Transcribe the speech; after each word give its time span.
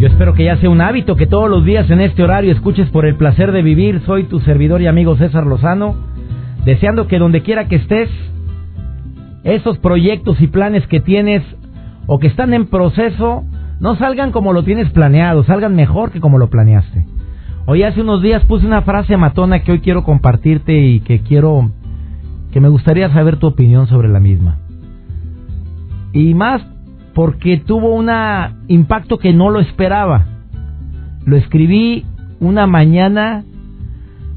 Yo 0.00 0.06
espero 0.06 0.32
que 0.32 0.44
ya 0.44 0.56
sea 0.56 0.70
un 0.70 0.80
hábito 0.80 1.14
que 1.14 1.26
todos 1.26 1.50
los 1.50 1.62
días 1.62 1.90
en 1.90 2.00
este 2.00 2.22
horario 2.22 2.52
escuches 2.52 2.88
por 2.88 3.04
el 3.04 3.16
placer 3.16 3.52
de 3.52 3.60
vivir. 3.60 4.00
Soy 4.06 4.24
tu 4.24 4.40
servidor 4.40 4.80
y 4.80 4.86
amigo 4.86 5.14
César 5.16 5.44
Lozano, 5.44 5.94
deseando 6.64 7.06
que 7.06 7.18
donde 7.18 7.42
quiera 7.42 7.68
que 7.68 7.76
estés, 7.76 8.08
esos 9.44 9.76
proyectos 9.76 10.40
y 10.40 10.46
planes 10.46 10.86
que 10.86 11.00
tienes 11.00 11.42
o 12.06 12.18
que 12.18 12.28
están 12.28 12.54
en 12.54 12.68
proceso, 12.68 13.44
no 13.78 13.94
salgan 13.96 14.32
como 14.32 14.54
lo 14.54 14.62
tienes 14.64 14.88
planeado, 14.88 15.44
salgan 15.44 15.76
mejor 15.76 16.12
que 16.12 16.20
como 16.20 16.38
lo 16.38 16.48
planeaste. 16.48 17.04
Hoy 17.66 17.82
hace 17.82 18.00
unos 18.00 18.22
días 18.22 18.42
puse 18.46 18.66
una 18.66 18.80
frase 18.80 19.18
matona 19.18 19.58
que 19.58 19.72
hoy 19.72 19.80
quiero 19.80 20.02
compartirte 20.02 20.80
y 20.80 21.00
que 21.00 21.20
quiero 21.20 21.72
que 22.52 22.60
me 22.60 22.70
gustaría 22.70 23.12
saber 23.12 23.36
tu 23.36 23.48
opinión 23.48 23.86
sobre 23.86 24.08
la 24.08 24.18
misma. 24.18 24.60
Y 26.14 26.32
más 26.32 26.62
porque 27.14 27.58
tuvo 27.58 27.94
un 27.94 28.10
impacto 28.68 29.18
que 29.18 29.32
no 29.32 29.50
lo 29.50 29.60
esperaba. 29.60 30.26
Lo 31.24 31.36
escribí 31.36 32.04
una 32.40 32.66
mañana 32.66 33.44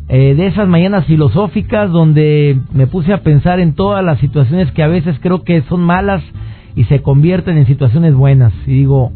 eh, 0.10 0.36
de 0.36 0.48
esas 0.48 0.68
mañanas 0.68 1.06
filosóficas 1.06 1.90
donde 1.90 2.60
me 2.74 2.88
puse 2.88 3.14
a 3.14 3.24
pensar 3.24 3.60
en 3.60 3.74
todas 3.74 4.04
las 4.04 4.20
situaciones 4.20 4.72
que 4.72 4.84
a 4.84 4.88
veces 4.88 5.18
creo 5.22 5.44
que 5.44 5.62
son 5.64 5.82
malas 5.82 6.22
y 6.76 6.84
se 6.86 7.02
convierten 7.02 7.58
en 7.58 7.66
situaciones 7.66 8.14
buenas. 8.14 8.54
Y 8.68 8.72
digo, 8.72 9.12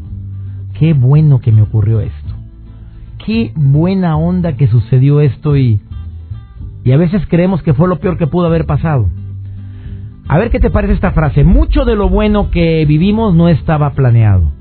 qué 0.79 0.93
bueno 0.93 1.39
que 1.39 1.51
me 1.51 1.61
ocurrió 1.61 1.99
esto. 1.99 2.33
Qué 3.25 3.51
buena 3.55 4.15
onda 4.17 4.53
que 4.53 4.67
sucedió 4.67 5.19
esto 5.19 5.57
y, 5.57 5.81
y 6.83 6.91
a 6.93 6.97
veces 6.97 7.21
creemos 7.27 7.61
que 7.61 7.73
fue 7.73 7.89
lo 7.89 7.99
peor 7.99 8.17
que 8.17 8.27
pudo 8.27 8.47
haber 8.47 8.65
pasado. 8.65 9.09
A 10.29 10.37
ver 10.37 10.51
qué 10.51 10.59
te 10.59 10.69
parece 10.69 10.93
esta 10.93 11.11
frase. 11.11 11.43
Mucho 11.43 11.85
de 11.85 11.95
lo 11.95 12.09
bueno 12.09 12.51
que 12.51 12.85
vivimos 12.85 13.33
no 13.33 13.47
estaba 13.47 13.91
planeado. 13.91 14.51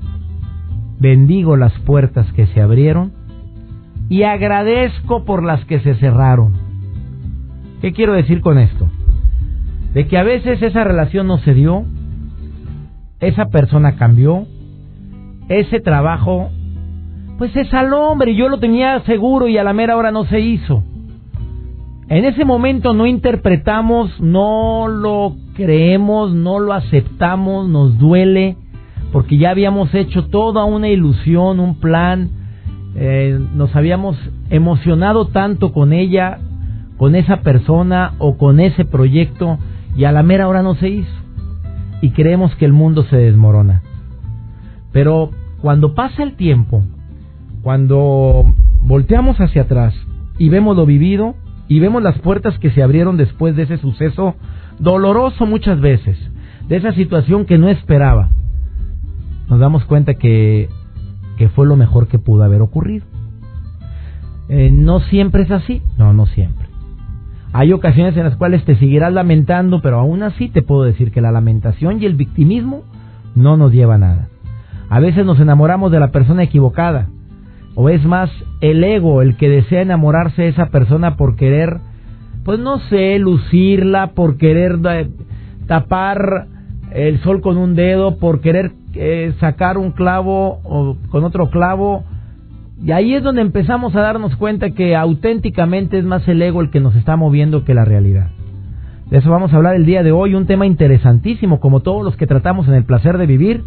Bendigo 0.99 1.57
las 1.57 1.73
puertas 1.79 2.31
que 2.33 2.47
se 2.47 2.61
abrieron 2.61 3.11
y 4.09 4.23
agradezco 4.23 5.25
por 5.25 5.43
las 5.43 5.63
que 5.65 5.79
se 5.81 5.95
cerraron. 5.95 6.53
¿Qué 7.81 7.91
quiero 7.91 8.13
decir 8.13 8.41
con 8.41 8.57
esto? 8.57 8.89
De 9.93 10.07
que 10.07 10.17
a 10.17 10.23
veces 10.23 10.61
esa 10.61 10.83
relación 10.83 11.27
no 11.27 11.37
se 11.39 11.53
dio, 11.53 11.83
esa 13.19 13.47
persona 13.47 13.97
cambió, 13.97 14.47
ese 15.49 15.79
trabajo, 15.81 16.49
pues 17.37 17.55
es 17.55 17.73
al 17.73 17.93
hombre, 17.93 18.35
yo 18.35 18.47
lo 18.47 18.59
tenía 18.59 19.01
seguro 19.01 19.47
y 19.47 19.57
a 19.57 19.63
la 19.63 19.73
mera 19.73 19.97
hora 19.97 20.11
no 20.11 20.25
se 20.25 20.39
hizo. 20.39 20.83
En 22.09 22.23
ese 22.23 22.45
momento 22.45 22.93
no 22.93 23.05
interpretamos, 23.05 24.21
no 24.21 24.87
lo 24.87 25.35
creemos, 25.55 26.33
no 26.33 26.59
lo 26.59 26.71
aceptamos, 26.71 27.67
nos 27.67 27.97
duele, 27.97 28.55
porque 29.11 29.37
ya 29.37 29.49
habíamos 29.49 29.93
hecho 29.93 30.27
toda 30.27 30.63
una 30.63 30.87
ilusión, 30.87 31.59
un 31.59 31.75
plan, 31.79 32.29
eh, 32.95 33.37
nos 33.53 33.75
habíamos 33.75 34.17
emocionado 34.49 35.27
tanto 35.27 35.73
con 35.73 35.91
ella, 35.91 36.39
con 36.97 37.13
esa 37.13 37.41
persona 37.41 38.13
o 38.19 38.37
con 38.37 38.61
ese 38.61 38.85
proyecto, 38.85 39.57
y 39.97 40.05
a 40.05 40.13
la 40.13 40.23
mera 40.23 40.47
hora 40.47 40.63
no 40.63 40.75
se 40.75 40.87
hizo. 40.87 41.11
Y 42.01 42.11
creemos 42.11 42.55
que 42.55 42.63
el 42.65 42.73
mundo 42.73 43.03
se 43.09 43.17
desmorona. 43.17 43.81
Pero 44.93 45.31
cuando 45.61 45.93
pasa 45.93 46.23
el 46.23 46.37
tiempo, 46.37 46.83
cuando 47.63 48.45
volteamos 48.81 49.41
hacia 49.41 49.63
atrás 49.63 49.93
y 50.37 50.47
vemos 50.47 50.77
lo 50.77 50.85
vivido, 50.85 51.35
y 51.67 51.79
vemos 51.79 52.01
las 52.01 52.17
puertas 52.19 52.57
que 52.59 52.69
se 52.71 52.81
abrieron 52.81 53.17
después 53.17 53.55
de 53.55 53.63
ese 53.63 53.77
suceso 53.77 54.35
doloroso 54.79 55.45
muchas 55.45 55.79
veces, 55.79 56.17
de 56.67 56.77
esa 56.77 56.93
situación 56.93 57.45
que 57.45 57.57
no 57.57 57.69
esperaba, 57.69 58.29
nos 59.49 59.59
damos 59.59 59.85
cuenta 59.85 60.15
que, 60.15 60.69
que 61.37 61.49
fue 61.49 61.65
lo 61.65 61.75
mejor 61.75 62.07
que 62.07 62.19
pudo 62.19 62.43
haber 62.43 62.61
ocurrido. 62.61 63.05
Eh, 64.49 64.71
no 64.71 64.99
siempre 65.01 65.43
es 65.43 65.51
así, 65.51 65.81
no, 65.97 66.13
no 66.13 66.25
siempre. 66.25 66.67
Hay 67.53 67.73
ocasiones 67.73 68.15
en 68.17 68.23
las 68.23 68.35
cuales 68.35 68.63
te 68.65 68.75
seguirás 68.75 69.13
lamentando, 69.13 69.81
pero 69.81 69.99
aún 69.99 70.23
así 70.23 70.49
te 70.49 70.61
puedo 70.61 70.83
decir 70.83 71.11
que 71.11 71.21
la 71.21 71.31
lamentación 71.31 72.01
y 72.01 72.05
el 72.05 72.15
victimismo 72.15 72.83
no 73.35 73.57
nos 73.57 73.71
lleva 73.71 73.95
a 73.95 73.99
nada. 73.99 74.27
A 74.89 74.99
veces 74.99 75.25
nos 75.25 75.39
enamoramos 75.39 75.91
de 75.91 75.99
la 75.99 76.11
persona 76.11 76.43
equivocada, 76.43 77.07
o 77.79 77.89
es 77.89 78.03
más 78.03 78.31
el 78.59 78.83
ego 78.83 79.21
el 79.21 79.37
que 79.37 79.47
desea 79.47 79.83
enamorarse 79.83 80.41
de 80.41 80.47
esa 80.47 80.71
persona 80.71 81.15
por 81.15 81.35
querer, 81.35 81.77
pues 82.43 82.59
no 82.59 82.79
sé, 82.89 83.19
lucirla, 83.19 84.13
por 84.15 84.37
querer 84.37 84.79
tapar 85.67 86.47
el 86.91 87.19
sol 87.19 87.39
con 87.39 87.55
un 87.55 87.75
dedo, 87.75 88.17
por 88.17 88.41
querer 88.41 88.71
eh, 88.95 89.31
sacar 89.39 89.77
un 89.77 89.91
clavo 89.91 90.59
o 90.63 90.97
con 91.11 91.23
otro 91.23 91.51
clavo. 91.51 92.03
Y 92.83 92.93
ahí 92.93 93.13
es 93.13 93.21
donde 93.21 93.41
empezamos 93.41 93.95
a 93.95 94.01
darnos 94.01 94.35
cuenta 94.37 94.71
que 94.71 94.95
auténticamente 94.95 95.99
es 95.99 96.03
más 96.03 96.27
el 96.27 96.41
ego 96.41 96.61
el 96.61 96.71
que 96.71 96.79
nos 96.79 96.95
está 96.95 97.15
moviendo 97.15 97.63
que 97.63 97.75
la 97.75 97.85
realidad. 97.85 98.31
De 99.11 99.19
eso 99.19 99.29
vamos 99.29 99.53
a 99.53 99.55
hablar 99.55 99.75
el 99.75 99.85
día 99.85 100.01
de 100.01 100.11
hoy, 100.11 100.33
un 100.33 100.47
tema 100.47 100.65
interesantísimo 100.65 101.59
como 101.59 101.81
todos 101.81 102.03
los 102.03 102.17
que 102.17 102.25
tratamos 102.25 102.67
en 102.67 102.73
el 102.73 102.85
placer 102.85 103.19
de 103.19 103.27
vivir 103.27 103.63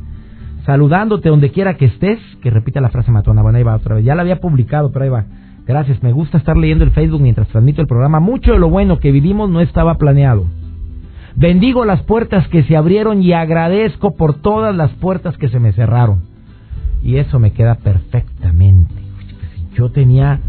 saludándote 0.64 1.28
donde 1.28 1.50
quiera 1.50 1.76
que 1.76 1.86
estés, 1.86 2.18
que 2.42 2.50
repita 2.50 2.80
la 2.80 2.90
frase 2.90 3.10
matona, 3.10 3.42
bueno, 3.42 3.58
ahí 3.58 3.64
va 3.64 3.76
otra 3.76 3.96
vez, 3.96 4.04
ya 4.04 4.14
la 4.14 4.22
había 4.22 4.40
publicado, 4.40 4.92
pero 4.92 5.04
ahí 5.04 5.10
va. 5.10 5.24
Gracias, 5.66 6.02
me 6.02 6.12
gusta 6.12 6.38
estar 6.38 6.56
leyendo 6.56 6.84
el 6.84 6.90
Facebook 6.90 7.20
mientras 7.20 7.48
transmito 7.48 7.80
el 7.80 7.86
programa. 7.86 8.18
Mucho 8.18 8.52
de 8.52 8.58
lo 8.58 8.68
bueno 8.70 8.98
que 8.98 9.12
vivimos 9.12 9.48
no 9.50 9.60
estaba 9.60 9.96
planeado. 9.96 10.46
Bendigo 11.36 11.84
las 11.84 12.02
puertas 12.02 12.48
que 12.48 12.64
se 12.64 12.76
abrieron 12.76 13.22
y 13.22 13.32
agradezco 13.32 14.16
por 14.16 14.34
todas 14.34 14.74
las 14.74 14.90
puertas 14.92 15.36
que 15.36 15.48
se 15.48 15.60
me 15.60 15.72
cerraron. 15.72 16.22
Y 17.02 17.16
eso 17.16 17.38
me 17.38 17.52
queda 17.52 17.76
perfectamente. 17.76 18.94
Yo 19.74 19.90
tenía 19.90 20.40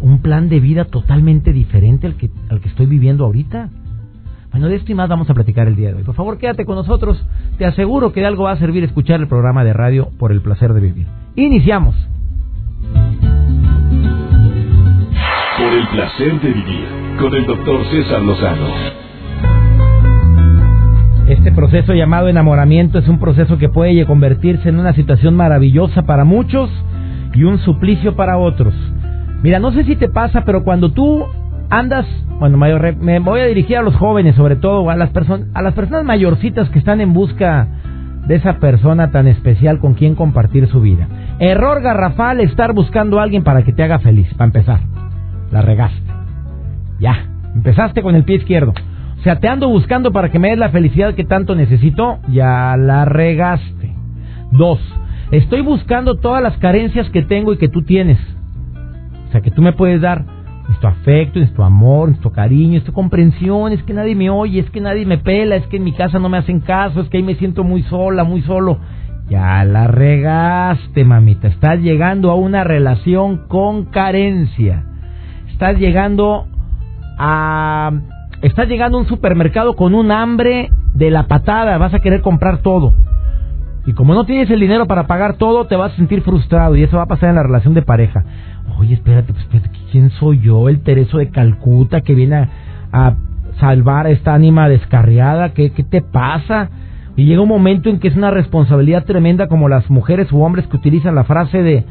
un 0.00 0.20
plan 0.20 0.48
de 0.48 0.60
vida 0.60 0.84
totalmente 0.84 1.52
diferente 1.52 2.06
al 2.06 2.14
que, 2.14 2.30
al 2.48 2.60
que 2.60 2.68
estoy 2.68 2.86
viviendo 2.86 3.24
ahorita. 3.24 3.70
Bueno, 4.50 4.68
de 4.68 4.76
esto 4.76 4.90
y 4.90 4.94
más 4.94 5.08
vamos 5.08 5.28
a 5.28 5.34
platicar 5.34 5.68
el 5.68 5.76
día 5.76 5.88
de 5.88 5.96
hoy. 5.96 6.02
Por 6.04 6.14
favor, 6.14 6.38
quédate 6.38 6.64
con 6.64 6.76
nosotros. 6.76 7.22
Te 7.58 7.66
aseguro 7.66 8.12
que 8.12 8.20
de 8.20 8.26
algo 8.26 8.44
va 8.44 8.52
a 8.52 8.58
servir 8.58 8.82
escuchar 8.84 9.20
el 9.20 9.28
programa 9.28 9.62
de 9.64 9.72
radio 9.72 10.10
por 10.18 10.32
el 10.32 10.40
placer 10.40 10.72
de 10.72 10.80
vivir. 10.80 11.06
Iniciamos. 11.36 11.94
Por 15.58 15.72
el 15.72 15.88
placer 15.88 16.40
de 16.40 16.48
vivir 16.48 16.86
con 17.20 17.34
el 17.34 17.46
doctor 17.46 17.84
César 17.90 18.22
Lozano. 18.22 18.68
Este 21.28 21.52
proceso 21.52 21.92
llamado 21.92 22.28
enamoramiento 22.28 22.98
es 22.98 23.06
un 23.06 23.18
proceso 23.18 23.58
que 23.58 23.68
puede 23.68 24.06
convertirse 24.06 24.70
en 24.70 24.78
una 24.78 24.94
situación 24.94 25.36
maravillosa 25.36 26.02
para 26.06 26.24
muchos 26.24 26.70
y 27.34 27.44
un 27.44 27.58
suplicio 27.58 28.16
para 28.16 28.38
otros. 28.38 28.72
Mira, 29.42 29.58
no 29.58 29.72
sé 29.72 29.84
si 29.84 29.94
te 29.96 30.08
pasa, 30.08 30.44
pero 30.44 30.64
cuando 30.64 30.90
tú 30.90 31.26
andas, 31.70 32.06
bueno, 32.38 32.56
mayor, 32.56 32.96
me 32.96 33.18
voy 33.18 33.40
a 33.40 33.46
dirigir 33.46 33.78
a 33.78 33.82
los 33.82 33.96
jóvenes, 33.96 34.36
sobre 34.36 34.56
todo 34.56 34.88
a 34.90 34.96
las 34.96 35.10
personas, 35.10 35.48
a 35.54 35.62
las 35.62 35.74
personas 35.74 36.04
mayorcitas 36.04 36.68
que 36.70 36.78
están 36.78 37.00
en 37.00 37.12
busca 37.12 37.68
de 38.26 38.36
esa 38.36 38.58
persona 38.58 39.10
tan 39.10 39.26
especial 39.26 39.78
con 39.78 39.94
quien 39.94 40.14
compartir 40.14 40.68
su 40.68 40.80
vida. 40.80 41.08
Error 41.38 41.80
garrafal 41.80 42.40
estar 42.40 42.74
buscando 42.74 43.18
a 43.18 43.22
alguien 43.22 43.42
para 43.42 43.62
que 43.62 43.72
te 43.72 43.82
haga 43.82 43.98
feliz, 43.98 44.28
para 44.34 44.46
empezar. 44.46 44.80
La 45.50 45.62
regaste. 45.62 46.02
Ya, 47.00 47.26
empezaste 47.54 48.02
con 48.02 48.14
el 48.14 48.24
pie 48.24 48.36
izquierdo. 48.36 48.74
O 49.18 49.22
sea, 49.22 49.40
te 49.40 49.48
ando 49.48 49.68
buscando 49.68 50.12
para 50.12 50.30
que 50.30 50.38
me 50.38 50.50
des 50.50 50.58
la 50.58 50.68
felicidad 50.68 51.14
que 51.14 51.24
tanto 51.24 51.54
necesito, 51.54 52.18
ya 52.28 52.76
la 52.76 53.04
regaste. 53.04 53.94
Dos, 54.52 54.78
estoy 55.32 55.62
buscando 55.62 56.16
todas 56.16 56.42
las 56.42 56.56
carencias 56.58 57.08
que 57.10 57.22
tengo 57.22 57.52
y 57.52 57.56
que 57.56 57.68
tú 57.68 57.82
tienes. 57.82 58.18
O 59.28 59.32
sea, 59.32 59.40
que 59.40 59.50
tú 59.50 59.62
me 59.62 59.72
puedes 59.72 60.00
dar 60.00 60.37
tu 60.76 60.86
afecto, 60.86 61.40
tu 61.54 61.62
amor, 61.62 62.14
tu 62.18 62.30
cariño, 62.30 62.82
tu 62.82 62.92
comprensión, 62.92 63.72
es 63.72 63.82
que 63.82 63.94
nadie 63.94 64.14
me 64.14 64.30
oye, 64.30 64.60
es 64.60 64.70
que 64.70 64.80
nadie 64.80 65.06
me 65.06 65.18
pela, 65.18 65.56
es 65.56 65.66
que 65.66 65.78
en 65.78 65.84
mi 65.84 65.92
casa 65.92 66.18
no 66.18 66.28
me 66.28 66.38
hacen 66.38 66.60
caso, 66.60 67.00
es 67.00 67.08
que 67.08 67.16
ahí 67.16 67.22
me 67.22 67.34
siento 67.34 67.64
muy 67.64 67.82
sola, 67.84 68.24
muy 68.24 68.42
solo. 68.42 68.78
Ya 69.28 69.62
la 69.64 69.86
regaste, 69.86 71.04
mamita. 71.04 71.48
Estás 71.48 71.80
llegando 71.80 72.30
a 72.30 72.34
una 72.34 72.64
relación 72.64 73.48
con 73.48 73.86
carencia. 73.86 74.84
Estás 75.50 75.78
llegando 75.78 76.46
a... 77.18 77.92
Estás 78.40 78.68
llegando 78.68 78.96
a 78.96 79.00
un 79.00 79.08
supermercado 79.08 79.74
con 79.74 79.94
un 79.94 80.12
hambre 80.12 80.70
de 80.94 81.10
la 81.10 81.26
patada. 81.26 81.76
Vas 81.76 81.92
a 81.92 81.98
querer 81.98 82.22
comprar 82.22 82.58
todo. 82.58 82.94
Y 83.84 83.92
como 83.92 84.14
no 84.14 84.24
tienes 84.24 84.50
el 84.50 84.60
dinero 84.60 84.86
para 84.86 85.06
pagar 85.06 85.36
todo, 85.36 85.66
te 85.66 85.74
vas 85.74 85.92
a 85.92 85.96
sentir 85.96 86.22
frustrado 86.22 86.76
y 86.76 86.82
eso 86.82 86.98
va 86.98 87.04
a 87.04 87.06
pasar 87.06 87.30
en 87.30 87.36
la 87.36 87.42
relación 87.42 87.74
de 87.74 87.82
pareja. 87.82 88.24
Oye, 88.78 88.94
espérate, 88.94 89.32
pues, 89.32 89.62
¿quién 89.90 90.10
soy 90.10 90.40
yo? 90.40 90.68
El 90.68 90.82
Tereso 90.82 91.18
de 91.18 91.30
Calcuta 91.30 92.00
que 92.00 92.14
viene 92.14 92.48
a, 92.92 93.14
salvar 93.58 94.06
a 94.06 94.10
esta 94.10 94.34
ánima 94.34 94.68
descarriada. 94.68 95.52
¿Qué, 95.52 95.70
¿Qué 95.70 95.82
te 95.82 96.02
pasa? 96.02 96.70
Y 97.16 97.24
llega 97.24 97.42
un 97.42 97.48
momento 97.48 97.88
en 97.90 97.98
que 97.98 98.08
es 98.08 98.16
una 98.16 98.30
responsabilidad 98.30 99.04
tremenda 99.04 99.48
como 99.48 99.68
las 99.68 99.90
mujeres 99.90 100.30
u 100.30 100.42
hombres 100.42 100.66
que 100.68 100.76
utilizan 100.76 101.16
la 101.16 101.24
frase 101.24 101.62
de 101.62 101.84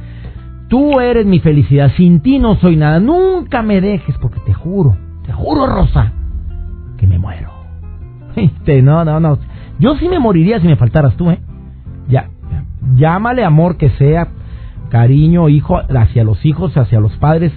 tú 0.69 1.00
eres 1.00 1.25
mi 1.25 1.39
felicidad, 1.39 1.91
sin 1.97 2.21
ti 2.21 2.39
no 2.39 2.56
soy 2.56 2.75
nada, 2.75 3.00
nunca 3.00 3.62
me 3.62 3.81
dejes 3.81 4.15
porque 4.19 4.39
te 4.45 4.53
juro, 4.53 4.95
te 5.25 5.33
juro 5.33 5.65
Rosa, 5.68 6.13
que 6.97 7.07
me 7.07 7.19
muero. 7.19 7.51
No, 8.83 9.03
no, 9.03 9.19
no. 9.19 9.39
Yo 9.80 9.95
sí 9.95 10.07
me 10.07 10.19
moriría 10.19 10.59
si 10.59 10.68
me 10.68 10.75
faltaras 10.75 11.15
tú, 11.15 11.31
¿eh? 11.31 11.39
Ya, 12.07 12.30
llámale 12.95 13.44
amor 13.44 13.77
que 13.77 13.89
sea, 13.91 14.27
cariño, 14.89 15.50
hijo, 15.50 15.78
hacia 15.78 16.24
los 16.24 16.45
hijos, 16.45 16.75
hacia 16.78 17.00
los 17.00 17.16
padres. 17.18 17.54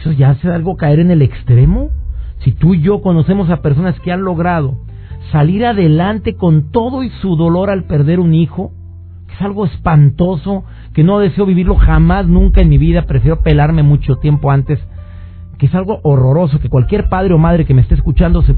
Eso 0.00 0.12
ya 0.12 0.30
hace 0.30 0.48
algo 0.50 0.76
caer 0.76 1.00
en 1.00 1.10
el 1.10 1.22
extremo. 1.22 1.90
Si 2.38 2.52
tú 2.52 2.74
y 2.74 2.80
yo 2.80 3.02
conocemos 3.02 3.50
a 3.50 3.62
personas 3.62 3.98
que 4.00 4.12
han 4.12 4.22
logrado 4.22 4.76
salir 5.30 5.64
adelante 5.64 6.34
con 6.34 6.70
todo 6.70 7.02
y 7.02 7.10
su 7.20 7.36
dolor 7.36 7.70
al 7.70 7.84
perder 7.84 8.18
un 8.18 8.34
hijo, 8.34 8.72
que 9.28 9.34
es 9.34 9.42
algo 9.42 9.64
espantoso, 9.64 10.64
que 10.92 11.04
no 11.04 11.18
deseo 11.18 11.46
vivirlo 11.46 11.76
jamás, 11.76 12.26
nunca 12.26 12.60
en 12.60 12.68
mi 12.68 12.78
vida, 12.78 13.02
prefiero 13.02 13.40
pelarme 13.42 13.82
mucho 13.82 14.16
tiempo 14.16 14.50
antes, 14.50 14.80
que 15.58 15.66
es 15.66 15.74
algo 15.74 16.00
horroroso, 16.02 16.58
que 16.58 16.68
cualquier 16.68 17.08
padre 17.08 17.34
o 17.34 17.38
madre 17.38 17.64
que 17.64 17.74
me 17.74 17.82
esté 17.82 17.94
escuchando, 17.94 18.42
se, 18.42 18.56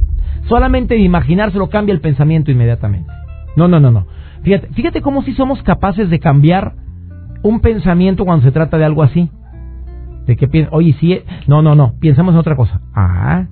solamente 0.49 0.95
de 0.95 1.01
imaginárselo 1.01 1.69
cambia 1.69 1.93
el 1.93 2.01
pensamiento 2.01 2.51
inmediatamente. 2.51 3.11
No, 3.57 3.69
no, 3.69 3.79
no, 3.79 3.91
no. 3.91 4.07
Fíjate, 4.43 4.69
fíjate 4.69 5.01
cómo 5.01 5.23
si 5.23 5.33
somos 5.35 5.63
capaces 5.63 6.11
de 6.11 6.19
cambiar 6.19 6.75
un 7.45 7.61
pensamiento 7.61 8.25
cuando 8.25 8.45
se 8.45 8.51
trata 8.51 8.79
de 8.79 8.85
algo 8.85 9.05
así. 9.05 9.31
De 10.27 10.37
que 10.37 10.49
piensa, 10.49 10.71
oye, 10.73 10.97
sí, 10.99 11.21
no, 11.47 11.63
no, 11.63 11.75
no, 11.75 11.93
pensamos 12.01 12.33
en 12.33 12.41
otra 12.41 12.57
cosa. 12.57 12.81
Ah, 12.95 13.47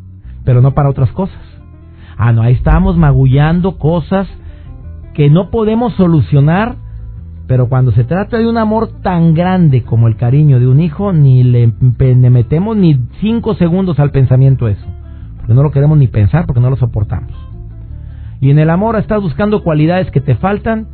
pero 0.44 0.60
no 0.62 0.72
para 0.72 0.88
otras 0.88 1.12
cosas. 1.12 1.38
Ah, 2.16 2.32
no, 2.32 2.42
ahí 2.42 2.54
estamos 2.54 2.96
magullando 2.96 3.78
cosas 3.78 4.26
que 5.12 5.28
no 5.28 5.50
podemos 5.50 5.92
solucionar, 5.94 6.76
pero 7.46 7.68
cuando 7.68 7.92
se 7.92 8.04
trata 8.04 8.38
de 8.38 8.48
un 8.48 8.56
amor 8.56 8.88
tan 9.02 9.34
grande 9.34 9.82
como 9.82 10.08
el 10.08 10.16
cariño 10.16 10.58
de 10.58 10.66
un 10.66 10.80
hijo, 10.80 11.12
ni 11.12 11.44
le, 11.44 11.70
le 11.98 12.30
metemos 12.30 12.76
ni 12.76 12.98
cinco 13.20 13.54
segundos 13.54 13.98
al 13.98 14.10
pensamiento 14.10 14.68
eso, 14.68 14.86
porque 15.36 15.52
no 15.52 15.62
lo 15.62 15.70
queremos 15.70 15.98
ni 15.98 16.06
pensar, 16.06 16.46
porque 16.46 16.60
no 16.62 16.70
lo 16.70 16.76
soportamos. 16.76 17.32
Y 18.40 18.50
en 18.50 18.58
el 18.58 18.70
amor 18.70 18.96
estás 18.96 19.20
buscando 19.20 19.62
cualidades 19.62 20.10
que 20.10 20.22
te 20.22 20.34
faltan 20.36 20.86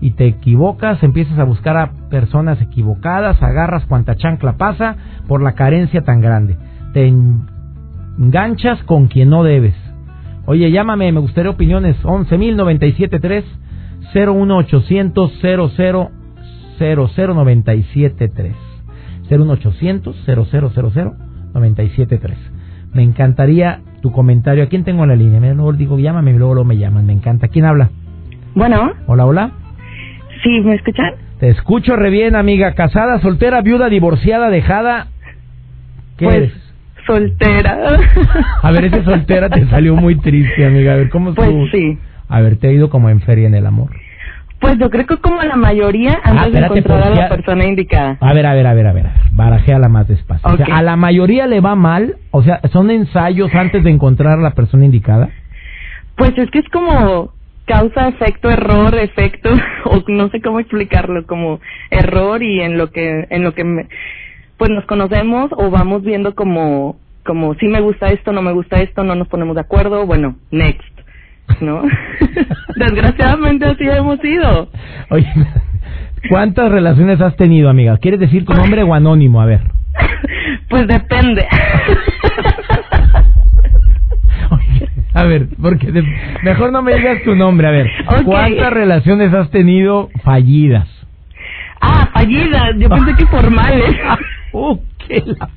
y 0.00 0.12
te 0.12 0.26
equivocas, 0.26 1.02
empiezas 1.02 1.38
a 1.38 1.44
buscar 1.44 1.76
a 1.76 1.90
personas 2.08 2.60
equivocadas, 2.62 3.42
agarras 3.42 3.84
cuanta 3.86 4.16
chancla 4.16 4.56
pasa 4.56 4.96
por 5.26 5.42
la 5.42 5.52
carencia 5.52 6.02
tan 6.02 6.20
grande. 6.20 6.56
Te 6.92 7.12
enganchas 8.18 8.82
con 8.84 9.08
quien 9.08 9.30
no 9.30 9.42
debes. 9.42 9.74
Oye, 10.46 10.70
llámame, 10.70 11.12
me 11.12 11.20
gustaría 11.20 11.50
opiniones. 11.50 12.02
11.097.3 12.02 13.44
01800 14.14 15.32
00 15.40 16.10
00973 16.78 18.54
01800 19.30 20.16
0000 20.24 21.12
973 21.52 22.38
Me 22.94 23.02
encantaría 23.02 23.80
tu 24.00 24.12
comentario. 24.12 24.64
¿A 24.64 24.68
quién 24.68 24.84
tengo 24.84 25.02
en 25.02 25.10
la 25.10 25.16
línea? 25.16 25.52
Luego 25.52 25.72
digo, 25.72 25.98
llámame 25.98 26.30
y 26.30 26.38
luego, 26.38 26.54
luego 26.54 26.68
me 26.68 26.78
llaman. 26.78 27.04
Me 27.04 27.12
encanta. 27.12 27.48
¿Quién 27.48 27.64
habla? 27.64 27.90
Bueno. 28.54 28.92
Hola, 29.06 29.26
hola. 29.26 29.52
Sí, 30.42 30.60
¿me 30.60 30.74
escuchan? 30.74 31.14
Te 31.40 31.48
escucho 31.48 31.96
re 31.96 32.10
bien, 32.10 32.36
amiga. 32.36 32.74
Casada, 32.74 33.20
soltera, 33.20 33.62
viuda, 33.62 33.88
divorciada, 33.88 34.50
dejada. 34.50 35.08
¿Qué 36.16 36.24
pues, 36.24 36.36
eres? 36.36 36.52
Soltera. 37.06 37.78
A 38.62 38.70
ver, 38.70 38.86
ese 38.86 39.02
soltera 39.04 39.48
te 39.48 39.66
salió 39.66 39.94
muy 39.94 40.16
triste, 40.16 40.66
amiga. 40.66 40.92
A 40.92 40.96
ver, 40.96 41.10
¿cómo 41.10 41.34
Pues 41.34 41.50
sí. 41.72 41.98
A 42.28 42.40
ver, 42.40 42.56
te 42.56 42.68
ha 42.68 42.72
ido 42.72 42.90
como 42.90 43.08
en 43.08 43.20
feria 43.20 43.46
en 43.46 43.54
el 43.54 43.66
amor. 43.66 43.90
Pues 44.60 44.76
yo 44.78 44.90
creo 44.90 45.06
que 45.06 45.16
como 45.18 45.40
la 45.42 45.54
mayoría 45.54 46.18
antes 46.24 46.46
Ah, 46.46 46.48
de 46.50 46.58
encontrar 46.58 47.02
a 47.04 47.10
la 47.10 47.28
persona 47.28 47.64
indicada. 47.64 48.18
A 48.20 48.34
ver, 48.34 48.44
a 48.44 48.54
ver, 48.54 48.66
a 48.66 48.74
ver, 48.74 48.86
a 48.88 48.92
ver. 48.92 49.06
Barajéala 49.30 49.88
más 49.88 50.08
despacio. 50.08 50.50
O 50.52 50.56
sea, 50.56 50.66
a 50.76 50.82
la 50.82 50.96
mayoría 50.96 51.46
le 51.46 51.60
va 51.60 51.76
mal. 51.76 52.16
O 52.32 52.42
sea, 52.42 52.60
son 52.72 52.90
ensayos 52.90 53.54
antes 53.54 53.84
de 53.84 53.90
encontrar 53.90 54.38
a 54.38 54.42
la 54.42 54.50
persona 54.50 54.84
indicada. 54.84 55.28
Pues 56.16 56.36
es 56.36 56.50
que 56.50 56.58
es 56.58 56.68
como 56.70 57.32
causa, 57.68 58.08
efecto, 58.08 58.50
error, 58.50 58.94
efecto, 58.96 59.50
o 59.84 60.02
no 60.08 60.28
sé 60.30 60.40
cómo 60.40 60.58
explicarlo, 60.58 61.26
como 61.26 61.60
error 61.90 62.42
y 62.42 62.60
en 62.60 62.78
lo 62.78 62.90
que, 62.90 63.26
en 63.30 63.44
lo 63.44 63.54
que 63.54 63.62
me, 63.62 63.86
pues 64.56 64.70
nos 64.70 64.84
conocemos 64.86 65.50
o 65.52 65.70
vamos 65.70 66.02
viendo 66.02 66.34
como, 66.34 66.96
como 67.24 67.54
si 67.54 67.68
me 67.68 67.80
gusta 67.80 68.08
esto, 68.08 68.32
no 68.32 68.42
me 68.42 68.52
gusta 68.52 68.80
esto, 68.80 69.04
no 69.04 69.14
nos 69.14 69.28
ponemos 69.28 69.54
de 69.54 69.60
acuerdo, 69.60 70.06
bueno, 70.06 70.36
next, 70.50 70.82
¿no? 71.60 71.82
Desgraciadamente 72.76 73.66
así 73.66 73.84
hemos 73.84 74.22
ido. 74.24 74.68
Oye, 75.10 75.32
¿cuántas 76.30 76.72
relaciones 76.72 77.20
has 77.20 77.36
tenido, 77.36 77.68
amiga? 77.68 77.98
¿Quieres 77.98 78.18
decir 78.18 78.44
tu 78.44 78.54
nombre 78.54 78.82
o 78.82 78.94
anónimo? 78.94 79.40
A 79.40 79.46
ver. 79.46 79.60
Pues 80.68 80.86
depende. 80.86 81.46
A 85.20 85.24
ver, 85.24 85.48
porque 85.60 85.90
de- 85.92 86.04
mejor 86.42 86.72
no 86.72 86.82
me 86.82 86.94
digas 86.94 87.22
tu 87.24 87.34
nombre. 87.34 87.66
A 87.66 87.70
ver. 87.70 87.90
¿cuántas 88.24 88.72
relaciones 88.72 89.32
has 89.34 89.50
tenido 89.50 90.08
fallidas? 90.24 90.88
Ah, 91.80 92.08
fallidas, 92.12 92.74
yo 92.78 92.88
pensé 92.88 93.14
que 93.16 93.26
formales. 93.26 93.94
Uh, 94.50 94.78
qué 95.06 95.22
la 95.26 95.50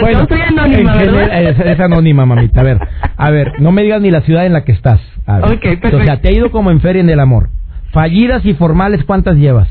Pues 0.00 0.16
yo 0.16 0.26
soy 0.28 0.40
anónima, 0.40 0.94
¿verdad? 0.94 1.42
Es, 1.42 1.58
es 1.58 1.80
anónima, 1.80 2.24
mamita. 2.24 2.60
A 2.60 2.62
ver, 2.62 2.78
a 3.16 3.30
ver, 3.32 3.60
no 3.60 3.72
me 3.72 3.82
digas 3.82 4.00
ni 4.00 4.12
la 4.12 4.20
ciudad 4.20 4.46
en 4.46 4.52
la 4.52 4.62
que 4.64 4.70
estás. 4.70 5.00
A 5.26 5.38
ver. 5.40 5.44
Ok, 5.56 5.60
perfecto. 5.60 5.96
O 5.96 6.04
sea, 6.04 6.20
te 6.20 6.28
ha 6.28 6.30
ido 6.30 6.52
como 6.52 6.70
en 6.70 6.80
feria 6.80 7.00
en 7.02 7.10
el 7.10 7.18
amor. 7.18 7.48
Fallidas 7.90 8.44
y 8.46 8.54
formales, 8.54 9.02
¿cuántas 9.04 9.34
llevas? 9.36 9.68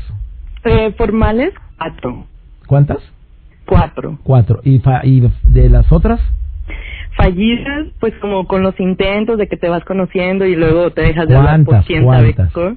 Eh, 0.64 0.92
formales, 0.98 1.54
cuatro. 1.78 2.26
¿Cuántas? 2.66 2.98
Cuatro. 3.64 4.18
Cuatro. 4.22 4.60
¿Y, 4.64 4.80
fa- 4.80 5.00
y 5.02 5.26
de 5.44 5.70
las 5.70 5.90
otras? 5.90 6.20
Fallidas, 7.16 7.86
pues 7.98 8.12
como 8.20 8.46
con 8.46 8.62
los 8.62 8.78
intentos 8.78 9.38
de 9.38 9.48
que 9.48 9.56
te 9.56 9.68
vas 9.68 9.84
conociendo 9.84 10.44
y 10.44 10.54
luego 10.54 10.90
te 10.90 11.00
dejas 11.02 11.26
de 11.28 11.36
hablar 11.36 11.64
por 11.64 11.82
quién 11.84 12.04
sabe 12.04 12.34
¿Cuántas? 12.34 12.52
co- 12.52 12.76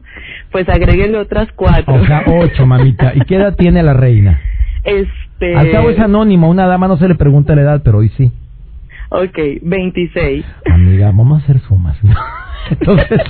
pues 0.51 0.69
agréguele 0.69 1.17
otras 1.17 1.49
cuatro. 1.55 1.93
O 1.95 2.05
sea, 2.05 2.23
ocho, 2.25 2.65
mamita. 2.65 3.11
¿Y 3.15 3.19
qué 3.21 3.35
edad 3.35 3.55
tiene 3.55 3.83
la 3.83 3.93
reina? 3.93 4.41
Este... 4.83 5.55
Al 5.55 5.71
cabo 5.71 5.89
es 5.89 5.99
anónima, 5.99 6.47
una 6.47 6.65
dama 6.67 6.87
no 6.87 6.97
se 6.97 7.07
le 7.07 7.15
pregunta 7.15 7.53
la 7.55 7.61
edad, 7.61 7.81
pero 7.83 7.97
hoy 7.99 8.09
sí. 8.09 8.31
Ok, 9.09 9.37
26. 9.61 10.45
Amiga, 10.71 11.07
vamos 11.07 11.41
a 11.41 11.43
hacer 11.43 11.59
sumas. 11.59 11.97
Entonces, 12.71 13.21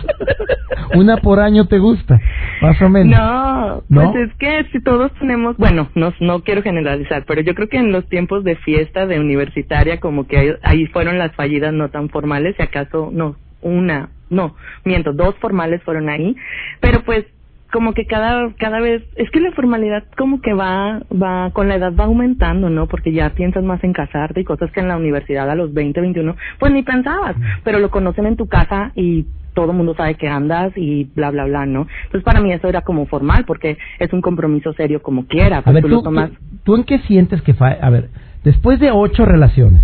una 0.95 1.17
por 1.17 1.39
año 1.39 1.67
te 1.67 1.79
gusta, 1.79 2.19
más 2.61 2.81
o 2.81 2.89
menos. 2.89 3.17
No, 3.17 3.83
¿No? 3.89 4.11
pues 4.11 4.29
es 4.29 4.35
que 4.37 4.65
si 4.71 4.81
todos 4.83 5.11
tenemos, 5.19 5.57
bueno, 5.57 5.89
no, 5.95 6.13
no 6.19 6.41
quiero 6.41 6.61
generalizar, 6.61 7.23
pero 7.25 7.41
yo 7.41 7.53
creo 7.55 7.69
que 7.69 7.77
en 7.77 7.91
los 7.91 8.07
tiempos 8.09 8.43
de 8.43 8.55
fiesta 8.57 9.05
de 9.05 9.19
universitaria 9.19 9.99
como 9.99 10.27
que 10.27 10.37
ahí, 10.37 10.51
ahí 10.63 10.85
fueron 10.87 11.17
las 11.17 11.33
fallidas 11.35 11.73
no 11.73 11.89
tan 11.89 12.09
formales, 12.09 12.55
si 12.55 12.63
acaso 12.63 13.09
no, 13.11 13.35
una, 13.61 14.09
no, 14.29 14.55
miento, 14.85 15.13
dos 15.13 15.35
formales 15.35 15.83
fueron 15.83 16.09
ahí, 16.09 16.35
pero 16.79 17.03
pues 17.03 17.25
como 17.71 17.93
que 17.93 18.05
cada 18.05 18.51
cada 18.57 18.79
vez 18.79 19.03
es 19.15 19.29
que 19.31 19.39
la 19.39 19.51
formalidad 19.51 20.03
como 20.17 20.41
que 20.41 20.53
va 20.53 21.01
va 21.11 21.51
con 21.51 21.67
la 21.67 21.75
edad 21.75 21.93
va 21.97 22.05
aumentando, 22.05 22.69
¿no? 22.69 22.87
Porque 22.87 23.11
ya 23.11 23.29
piensas 23.31 23.63
más 23.63 23.83
en 23.83 23.93
casarte 23.93 24.41
y 24.41 24.43
cosas 24.43 24.71
que 24.71 24.79
en 24.79 24.87
la 24.87 24.97
universidad 24.97 25.49
a 25.49 25.55
los 25.55 25.73
20, 25.73 26.01
21 26.01 26.35
pues 26.59 26.71
ni 26.73 26.83
pensabas, 26.83 27.35
pero 27.63 27.79
lo 27.79 27.89
conocen 27.91 28.25
en 28.25 28.35
tu 28.37 28.47
casa 28.47 28.91
y 28.95 29.25
todo 29.53 29.71
el 29.71 29.77
mundo 29.77 29.93
sabe 29.95 30.15
que 30.15 30.27
andas 30.27 30.71
y 30.75 31.05
bla 31.15 31.31
bla 31.31 31.45
bla, 31.45 31.65
¿no? 31.65 31.87
Entonces 32.05 32.23
para 32.23 32.41
mí 32.41 32.51
eso 32.51 32.67
era 32.67 32.81
como 32.81 33.05
formal 33.05 33.45
porque 33.45 33.77
es 33.99 34.13
un 34.13 34.21
compromiso 34.21 34.73
serio 34.73 35.01
como 35.01 35.25
quiera, 35.25 35.57
A 35.59 35.61
pues 35.63 35.75
ver, 35.75 35.83
tú, 35.83 35.89
¿tú, 35.89 35.95
lo 35.95 36.01
tomas. 36.03 36.31
tú, 36.63 36.75
en 36.75 36.83
qué 36.83 36.99
sientes 36.99 37.41
que 37.41 37.53
falla? 37.53 37.77
A 37.81 37.89
ver, 37.89 38.09
después 38.43 38.79
de 38.79 38.91
ocho 38.91 39.25
relaciones, 39.25 39.83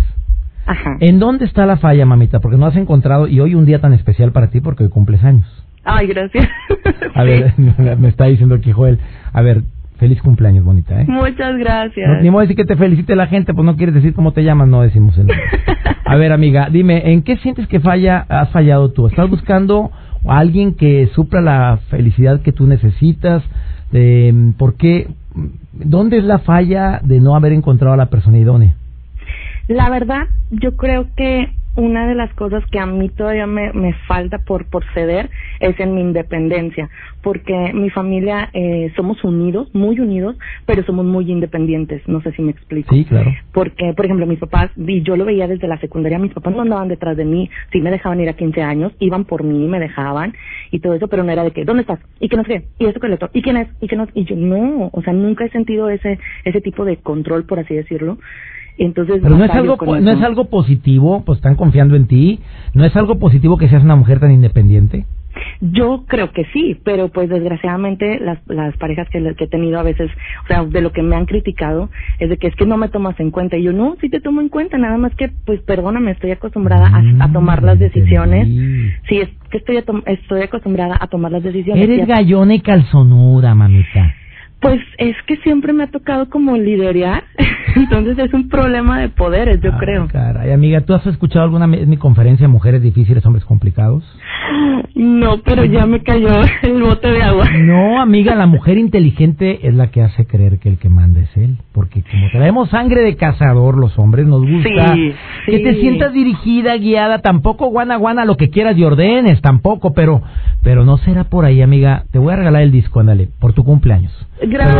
Ajá. 0.66 0.96
¿en 1.00 1.18
dónde 1.18 1.44
está 1.44 1.66
la 1.66 1.76
falla, 1.76 2.06
mamita? 2.06 2.40
Porque 2.40 2.56
no 2.56 2.66
has 2.66 2.76
encontrado, 2.76 3.28
y 3.28 3.38
hoy 3.40 3.54
un 3.54 3.66
día 3.66 3.80
tan 3.80 3.92
especial 3.92 4.32
para 4.32 4.50
ti 4.50 4.60
porque 4.60 4.84
hoy 4.84 4.90
cumples 4.90 5.22
años. 5.22 5.46
Ay, 5.86 6.08
gracias. 6.08 6.48
A 7.14 7.22
Sí. 7.24 7.28
ver, 7.78 7.98
me 7.98 8.08
está 8.08 8.26
diciendo 8.26 8.56
aquí 8.56 8.72
Joel. 8.72 8.98
A 9.32 9.40
ver, 9.40 9.62
feliz 9.98 10.20
cumpleaños, 10.20 10.64
bonita, 10.64 11.00
¿eh? 11.00 11.06
Muchas 11.08 11.56
gracias. 11.56 12.08
No, 12.08 12.20
ni 12.20 12.30
modo 12.30 12.40
de 12.40 12.48
decir 12.48 12.56
que 12.56 12.64
te 12.64 12.76
felicite 12.76 13.14
la 13.16 13.28
gente, 13.28 13.54
pues 13.54 13.64
no 13.64 13.76
quieres 13.76 13.94
decir 13.94 14.12
cómo 14.12 14.32
te 14.32 14.42
llamas, 14.42 14.68
no 14.68 14.82
decimos 14.82 15.16
el 15.16 15.28
nombre. 15.28 15.44
A 16.04 16.16
ver, 16.16 16.32
amiga, 16.32 16.68
dime, 16.70 17.12
¿en 17.12 17.22
qué 17.22 17.36
sientes 17.38 17.66
que 17.68 17.80
falla, 17.80 18.26
has 18.28 18.50
fallado 18.50 18.90
tú? 18.92 19.06
¿Estás 19.06 19.28
buscando 19.30 19.90
a 20.26 20.38
alguien 20.38 20.74
que 20.74 21.08
supla 21.14 21.40
la 21.40 21.78
felicidad 21.88 22.42
que 22.42 22.52
tú 22.52 22.66
necesitas? 22.66 23.42
Eh, 23.92 24.52
¿Por 24.58 24.74
qué? 24.76 25.08
¿Dónde 25.72 26.18
es 26.18 26.24
la 26.24 26.38
falla 26.38 27.00
de 27.02 27.20
no 27.20 27.34
haber 27.36 27.52
encontrado 27.52 27.94
a 27.94 27.96
la 27.96 28.06
persona 28.06 28.38
idónea? 28.38 28.74
La 29.68 29.90
verdad, 29.90 30.26
yo 30.50 30.76
creo 30.76 31.08
que 31.16 31.48
una 31.76 32.08
de 32.08 32.14
las 32.14 32.32
cosas 32.34 32.64
que 32.70 32.78
a 32.78 32.86
mí 32.86 33.08
todavía 33.10 33.46
me, 33.46 33.72
me 33.72 33.92
falta 34.08 34.38
por, 34.38 34.66
por 34.66 34.84
ceder 34.94 35.30
es 35.60 35.78
en 35.78 35.94
mi 35.94 36.00
independencia, 36.00 36.88
porque 37.22 37.72
mi 37.74 37.90
familia 37.90 38.50
eh, 38.52 38.92
somos 38.96 39.22
unidos, 39.24 39.68
muy 39.74 40.00
unidos, 40.00 40.36
pero 40.64 40.82
somos 40.84 41.04
muy 41.04 41.30
independientes, 41.30 42.02
no 42.08 42.20
sé 42.22 42.32
si 42.32 42.42
me 42.42 42.52
explico. 42.52 42.94
Sí, 42.94 43.04
claro. 43.04 43.32
Porque, 43.52 43.92
por 43.94 44.06
ejemplo, 44.06 44.26
mis 44.26 44.38
papás, 44.38 44.70
y 44.76 45.02
yo 45.02 45.16
lo 45.16 45.24
veía 45.24 45.46
desde 45.46 45.68
la 45.68 45.78
secundaria, 45.78 46.18
mis 46.18 46.32
papás 46.32 46.54
no 46.54 46.62
andaban 46.62 46.88
detrás 46.88 47.16
de 47.16 47.24
mí, 47.24 47.50
sí 47.72 47.80
me 47.80 47.90
dejaban 47.90 48.20
ir 48.20 48.28
a 48.28 48.34
15 48.34 48.62
años, 48.62 48.92
iban 48.98 49.24
por 49.24 49.44
mí, 49.44 49.66
me 49.68 49.80
dejaban 49.80 50.34
y 50.70 50.80
todo 50.80 50.94
eso, 50.94 51.08
pero 51.08 51.24
no 51.24 51.32
era 51.32 51.44
de 51.44 51.50
que, 51.50 51.64
¿dónde 51.64 51.82
estás? 51.82 52.00
¿Y 52.20 52.28
qué 52.28 52.36
no 52.36 52.44
sé? 52.44 52.64
¿Y 52.78 52.86
esto 52.86 53.00
que 53.00 53.08
le 53.08 53.18
¿Y 53.32 53.42
quién 53.42 53.56
es? 53.56 53.68
¿Y 53.80 53.88
qué 53.88 53.96
no? 53.96 54.06
Y 54.14 54.24
yo, 54.24 54.36
no, 54.36 54.90
o 54.92 55.02
sea, 55.02 55.12
nunca 55.12 55.44
he 55.44 55.50
sentido 55.50 55.88
ese, 55.90 56.18
ese 56.44 56.60
tipo 56.60 56.84
de 56.84 56.96
control, 56.98 57.44
por 57.44 57.58
así 57.58 57.74
decirlo. 57.74 58.18
Entonces, 58.78 59.20
Pero 59.22 59.36
no 59.36 59.44
es 59.44 59.50
algo 59.50 59.76
no 60.00 60.10
es 60.10 60.22
algo 60.22 60.44
positivo, 60.50 61.22
pues 61.24 61.38
están 61.38 61.56
confiando 61.56 61.96
en 61.96 62.06
ti, 62.06 62.40
no 62.74 62.84
es 62.84 62.94
algo 62.96 63.18
positivo 63.18 63.56
que 63.56 63.68
seas 63.68 63.82
una 63.82 63.96
mujer 63.96 64.20
tan 64.20 64.32
independiente. 64.32 65.06
Yo 65.60 66.04
creo 66.06 66.32
que 66.32 66.44
sí, 66.52 66.78
pero 66.84 67.08
pues 67.08 67.28
desgraciadamente 67.28 68.18
las, 68.20 68.38
las 68.46 68.76
parejas 68.76 69.08
que, 69.10 69.34
que 69.34 69.44
he 69.44 69.48
tenido 69.48 69.78
a 69.78 69.82
veces, 69.82 70.10
o 70.44 70.46
sea, 70.46 70.64
de 70.64 70.80
lo 70.80 70.92
que 70.92 71.02
me 71.02 71.16
han 71.16 71.26
criticado 71.26 71.90
es 72.18 72.28
de 72.28 72.36
que 72.36 72.46
es 72.48 72.54
que 72.56 72.66
no 72.66 72.76
me 72.76 72.88
tomas 72.88 73.18
en 73.20 73.30
cuenta. 73.30 73.56
Y 73.56 73.64
yo, 73.64 73.72
no, 73.72 73.96
sí 74.00 74.08
te 74.08 74.20
tomo 74.20 74.40
en 74.40 74.48
cuenta, 74.48 74.78
nada 74.78 74.98
más 74.98 75.14
que, 75.14 75.30
pues 75.44 75.60
perdóname, 75.62 76.12
estoy 76.12 76.30
acostumbrada 76.30 76.88
a, 76.88 77.24
a 77.24 77.32
tomar 77.32 77.62
las 77.62 77.78
decisiones. 77.78 78.48
Sí, 79.08 79.18
es 79.18 79.28
que 79.50 79.58
estoy, 79.58 79.82
estoy 80.06 80.42
acostumbrada 80.42 80.96
a 81.00 81.06
tomar 81.06 81.32
las 81.32 81.42
decisiones. 81.42 81.84
Eres 81.84 82.06
gallona 82.06 82.54
y 82.54 82.60
calzonuda, 82.60 83.54
mamita. 83.54 84.14
Pues 84.60 84.80
es 84.98 85.14
que 85.26 85.36
siempre 85.38 85.72
me 85.72 85.84
ha 85.84 85.88
tocado 85.88 86.30
como 86.30 86.56
liderar, 86.56 87.24
entonces 87.74 88.18
es 88.18 88.32
un 88.32 88.48
problema 88.48 89.00
de 89.00 89.08
poderes, 89.08 89.60
yo 89.60 89.72
creo. 89.78 90.08
Caray, 90.08 90.52
amiga, 90.52 90.80
¿tú 90.82 90.94
has 90.94 91.06
escuchado 91.06 91.44
alguna 91.44 91.66
vez 91.66 91.86
mi 91.86 91.96
conferencia 91.96 92.48
Mujeres 92.48 92.82
difíciles, 92.82 93.24
hombres 93.26 93.44
complicados? 93.44 94.04
No, 94.94 95.38
pero 95.44 95.64
ya 95.64 95.86
me 95.86 96.02
cayó 96.02 96.28
el 96.62 96.82
bote 96.82 97.10
de 97.10 97.22
agua. 97.22 97.44
No, 97.60 98.00
amiga, 98.00 98.34
la 98.34 98.46
mujer 98.46 98.78
inteligente 98.78 99.66
es 99.66 99.74
la 99.74 99.90
que 99.90 100.02
hace 100.02 100.26
creer 100.26 100.58
que 100.58 100.68
el 100.68 100.78
que 100.78 100.88
manda 100.88 101.20
es 101.20 101.36
él, 101.36 101.58
porque 101.72 102.02
como 102.02 102.30
traemos 102.30 102.70
sangre 102.70 103.02
de 103.02 103.16
cazador 103.16 103.76
los 103.76 103.98
hombres, 103.98 104.26
nos 104.26 104.40
gusta 104.40 104.94
que 105.46 105.58
te 105.58 105.74
sientas 105.74 106.12
dirigida, 106.12 106.76
guiada, 106.76 107.18
tampoco 107.18 107.66
guana 107.66 107.96
guana 107.96 108.24
lo 108.24 108.36
que 108.36 108.50
quieras 108.50 108.76
y 108.78 108.84
ordenes, 108.84 109.40
tampoco, 109.42 109.92
pero 109.92 110.22
pero 110.62 110.84
no 110.84 110.98
será 110.98 111.24
por 111.24 111.44
ahí, 111.44 111.62
amiga. 111.62 112.06
Te 112.10 112.18
voy 112.18 112.32
a 112.32 112.36
regalar 112.36 112.62
el 112.62 112.72
disco, 112.72 112.98
ándale, 112.98 113.28
por 113.38 113.52
tu 113.52 113.62
cumpleaños. 113.62 114.12
Gracias. 114.42 114.74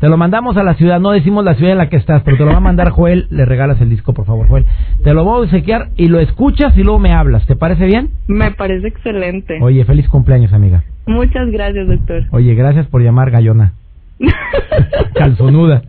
Te 0.00 0.08
lo, 0.08 0.16
mandamos 0.16 0.56
a 0.56 0.62
la 0.62 0.74
ciudad, 0.74 0.98
no 0.98 1.12
decimos 1.12 1.44
la 1.44 1.54
ciudad 1.54 1.72
en 1.72 1.78
la 1.78 1.88
que 1.88 1.95
estás, 1.96 2.22
pero 2.22 2.36
te 2.36 2.44
lo 2.44 2.50
va 2.50 2.58
a 2.58 2.60
mandar 2.60 2.90
Joel, 2.90 3.26
le 3.30 3.44
regalas 3.44 3.80
el 3.80 3.90
disco, 3.90 4.14
por 4.14 4.26
favor, 4.26 4.48
Joel. 4.48 4.66
Te 5.02 5.14
lo 5.14 5.24
voy 5.24 5.34
a 5.34 5.44
obsequiar 5.44 5.88
y 5.96 6.08
lo 6.08 6.20
escuchas 6.20 6.76
y 6.76 6.82
luego 6.82 6.98
me 6.98 7.12
hablas. 7.12 7.46
¿Te 7.46 7.56
parece 7.56 7.86
bien? 7.86 8.10
Me 8.26 8.50
parece 8.52 8.88
excelente. 8.88 9.58
Oye, 9.60 9.84
feliz 9.84 10.08
cumpleaños, 10.08 10.52
amiga. 10.52 10.84
Muchas 11.06 11.50
gracias, 11.50 11.86
doctor. 11.86 12.24
Oye, 12.30 12.54
gracias 12.54 12.86
por 12.86 13.02
llamar 13.02 13.30
Gallona. 13.30 13.72
Calzonuda. 15.14 15.82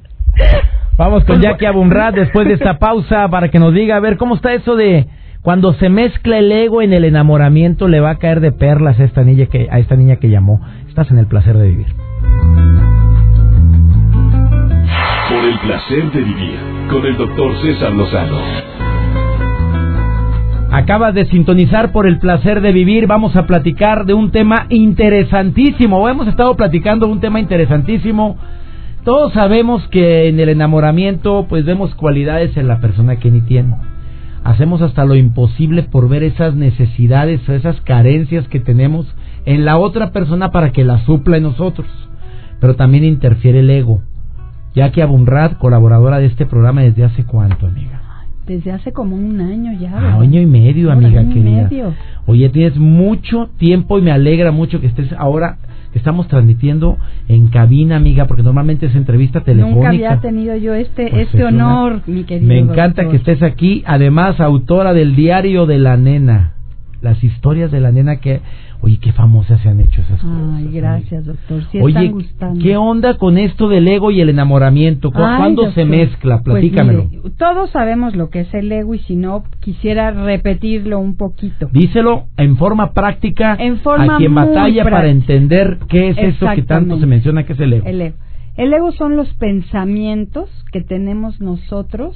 Vamos 0.97 1.23
con 1.25 1.41
Jackie 1.41 1.65
Abumrad 1.65 2.13
después 2.13 2.47
de 2.47 2.55
esta 2.55 2.79
pausa 2.79 3.27
para 3.29 3.49
que 3.49 3.59
nos 3.59 3.73
diga, 3.73 3.95
a 3.95 3.99
ver, 3.99 4.17
¿cómo 4.17 4.35
está 4.35 4.53
eso 4.53 4.75
de 4.75 5.05
cuando 5.41 5.73
se 5.73 5.89
mezcla 5.89 6.39
el 6.39 6.51
ego 6.51 6.81
en 6.81 6.91
el 6.91 7.05
enamoramiento 7.05 7.87
le 7.87 7.99
va 7.99 8.11
a 8.11 8.17
caer 8.17 8.39
de 8.39 8.51
perlas 8.51 8.99
a 8.99 9.03
esta 9.03 9.23
niña 9.23 9.45
que 9.45 9.67
a 9.69 9.79
esta 9.79 9.95
niña 9.95 10.15
que 10.15 10.29
llamó? 10.29 10.61
Estás 10.87 11.11
en 11.11 11.19
el 11.19 11.27
placer 11.27 11.57
de 11.57 11.69
vivir. 11.69 11.87
Placer 15.77 16.11
de 16.11 16.21
vivir 16.23 16.57
con 16.89 17.05
el 17.05 17.15
doctor 17.17 17.55
César 17.61 17.93
Lozano. 17.93 18.39
Acabas 20.71 21.13
de 21.13 21.25
sintonizar 21.25 21.91
por 21.91 22.07
el 22.07 22.17
placer 22.17 22.61
de 22.61 22.71
vivir. 22.71 23.05
Vamos 23.05 23.35
a 23.35 23.45
platicar 23.45 24.07
de 24.07 24.15
un 24.15 24.31
tema 24.31 24.65
interesantísimo. 24.69 26.09
Hemos 26.09 26.27
estado 26.27 26.55
platicando 26.55 27.07
un 27.07 27.19
tema 27.19 27.39
interesantísimo. 27.39 28.37
Todos 29.03 29.33
sabemos 29.33 29.87
que 29.89 30.27
en 30.27 30.39
el 30.39 30.49
enamoramiento 30.49 31.45
pues 31.47 31.63
vemos 31.63 31.93
cualidades 31.93 32.57
en 32.57 32.67
la 32.67 32.79
persona 32.79 33.17
que 33.17 33.29
ni 33.29 33.41
tiene. 33.41 33.75
Hacemos 34.43 34.81
hasta 34.81 35.05
lo 35.05 35.13
imposible 35.15 35.83
por 35.83 36.09
ver 36.09 36.23
esas 36.23 36.55
necesidades 36.55 37.47
o 37.47 37.53
esas 37.53 37.79
carencias 37.81 38.47
que 38.47 38.59
tenemos 38.59 39.05
en 39.45 39.63
la 39.63 39.77
otra 39.77 40.11
persona 40.11 40.49
para 40.49 40.71
que 40.71 40.83
la 40.83 41.05
supla 41.05 41.37
en 41.37 41.43
nosotros. 41.43 41.87
Pero 42.59 42.75
también 42.75 43.03
interfiere 43.03 43.59
el 43.59 43.69
ego. 43.69 44.01
Ya 44.77 44.91
que 44.91 45.01
Abunrad, 45.01 45.53
colaboradora 45.53 46.19
de 46.19 46.27
este 46.27 46.45
programa 46.45 46.83
desde 46.83 47.03
hace 47.03 47.23
cuánto, 47.23 47.65
amiga. 47.65 47.99
Desde 48.45 48.71
hace 48.71 48.91
como 48.91 49.15
un 49.15 49.41
año 49.41 49.73
ya. 49.73 49.91
Ah, 49.91 50.19
año 50.21 50.39
y 50.39 50.45
medio, 50.45 50.91
amiga 50.91 51.27
querida. 51.27 51.67
Oye, 52.27 52.47
tienes 52.49 52.77
mucho 52.77 53.49
tiempo 53.57 53.97
y 53.97 54.03
me 54.03 54.11
alegra 54.11 54.51
mucho 54.51 54.79
que 54.79 54.85
estés 54.85 55.11
ahora 55.13 55.57
que 55.91 55.97
estamos 55.97 56.27
transmitiendo 56.27 56.99
en 57.27 57.47
cabina, 57.47 57.95
amiga, 57.95 58.25
porque 58.25 58.43
normalmente 58.43 58.85
es 58.85 58.95
entrevista 58.95 59.41
telefónica. 59.41 59.77
Nunca 59.77 59.89
había 59.89 60.21
tenido 60.21 60.55
yo 60.55 60.75
este 60.75 61.07
pues 61.09 61.25
este 61.25 61.43
honor, 61.43 62.03
mi 62.05 62.23
querido. 62.25 62.47
Me 62.47 62.59
encanta 62.59 63.09
que 63.09 63.15
estés 63.15 63.41
aquí, 63.41 63.83
además 63.87 64.39
autora 64.39 64.93
del 64.93 65.15
diario 65.15 65.65
de 65.65 65.79
la 65.79 65.97
nena, 65.97 66.51
las 67.01 67.23
historias 67.23 67.71
de 67.71 67.79
la 67.79 67.91
nena 67.91 68.17
que 68.17 68.41
Oye, 68.81 68.99
qué 69.01 69.11
famosas 69.11 69.59
se 69.61 69.69
han 69.69 69.79
hecho 69.79 70.01
esas 70.01 70.21
cosas. 70.21 70.53
Ay, 70.55 70.69
gracias, 70.71 71.25
doctor. 71.25 71.63
Oye, 71.81 72.13
¿qué 72.61 72.77
onda 72.77 73.17
con 73.17 73.39
esto 73.39 73.69
del 73.69 73.87
ego 73.87 74.11
y 74.11 74.21
el 74.21 74.29
enamoramiento? 74.29 75.11
¿Cuándo 75.11 75.71
se 75.71 75.83
mezcla? 75.83 76.41
Pues 76.43 76.53
Platícamelo. 76.53 77.09
todos 77.37 77.71
sabemos 77.71 78.15
lo 78.15 78.29
que 78.29 78.41
es 78.41 78.53
el 78.53 78.71
ego 78.71 78.93
y 78.93 78.99
si 78.99 79.15
no, 79.15 79.43
quisiera 79.61 80.11
repetirlo 80.11 80.99
un 80.99 81.17
poquito. 81.17 81.69
Díselo 81.71 82.25
en 82.37 82.55
forma 82.57 82.93
práctica 82.93 83.55
en 83.59 83.79
forma 83.79 84.15
a 84.15 84.17
quien 84.19 84.35
batalla 84.35 84.83
para 84.83 85.09
entender 85.09 85.79
qué 85.89 86.09
es 86.09 86.17
eso 86.17 86.47
que 86.53 86.61
tanto 86.61 86.99
se 86.99 87.07
menciona 87.07 87.45
que 87.45 87.53
es 87.53 87.59
el 87.59 87.73
ego. 87.73 87.87
El 87.87 88.01
ego. 88.01 88.17
El 88.57 88.73
ego 88.73 88.91
son 88.91 89.15
los 89.15 89.31
pensamientos 89.35 90.49
que 90.71 90.81
tenemos 90.81 91.41
nosotros 91.41 92.15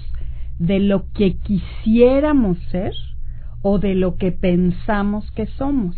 de 0.59 0.79
lo 0.79 1.05
que 1.13 1.37
quisiéramos 1.37 2.59
ser 2.71 2.93
o 3.61 3.79
de 3.79 3.95
lo 3.95 4.15
que 4.15 4.31
pensamos 4.31 5.29
que 5.31 5.45
somos. 5.45 5.95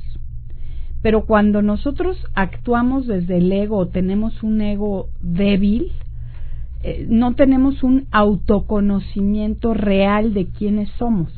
Pero 1.02 1.26
cuando 1.26 1.62
nosotros 1.62 2.18
actuamos 2.34 3.08
desde 3.08 3.38
el 3.38 3.52
ego 3.52 3.78
o 3.78 3.88
tenemos 3.90 4.42
un 4.42 4.62
ego 4.62 5.10
débil, 5.22 5.92
eh, 6.82 7.06
no 7.10 7.36
tenemos 7.36 7.84
un 7.84 8.08
autoconocimiento 8.12 9.74
real 9.74 10.34
de 10.34 10.48
quiénes 10.48 10.90
somos. 10.98 11.32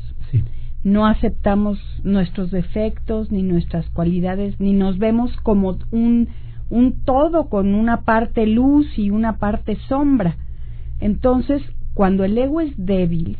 No 0.84 1.04
aceptamos 1.04 1.80
nuestros 2.04 2.52
defectos 2.52 3.32
ni 3.32 3.42
nuestras 3.42 3.88
cualidades, 3.90 4.60
ni 4.60 4.72
nos 4.72 4.98
vemos 4.98 5.36
como 5.38 5.78
un, 5.90 6.28
un 6.70 7.02
todo 7.04 7.48
con 7.48 7.74
una 7.74 8.02
parte 8.02 8.46
luz 8.46 8.86
y 8.96 9.10
una 9.10 9.38
parte 9.38 9.76
sombra. 9.88 10.36
Entonces, 11.00 11.60
cuando 11.92 12.22
el 12.22 12.38
ego 12.38 12.60
es 12.60 12.72
débil, 12.76 13.36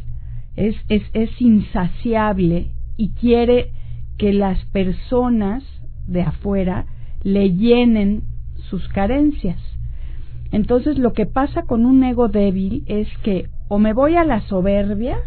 es, 0.57 0.75
es, 0.89 1.03
es 1.13 1.31
insaciable 1.41 2.73
y 2.97 3.11
quiere 3.11 3.73
que 4.19 4.33
las 4.33 4.65
personas 4.67 5.63
de 6.07 6.23
afuera 6.23 6.87
le 7.23 7.53
llenen 7.55 8.23
sus 8.71 8.87
carencias. 8.89 9.59
Entonces 10.53 10.99
lo 10.99 11.13
que 11.13 11.27
pasa 11.27 11.63
con 11.63 11.85
un 11.87 12.03
ego 12.05 12.29
débil 12.29 12.85
es 12.87 13.09
que 13.23 13.49
o 13.69 13.79
me 13.79 13.93
voy 13.93 14.17
a 14.17 14.25
la 14.25 14.41
soberbia 14.43 15.19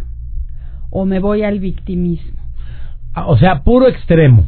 o 0.90 1.06
me 1.06 1.20
voy 1.20 1.44
al 1.44 1.60
victimismo. 1.60 2.38
Ah, 3.14 3.28
o 3.28 3.38
sea, 3.38 3.64
puro 3.64 3.88
extremo. 3.88 4.46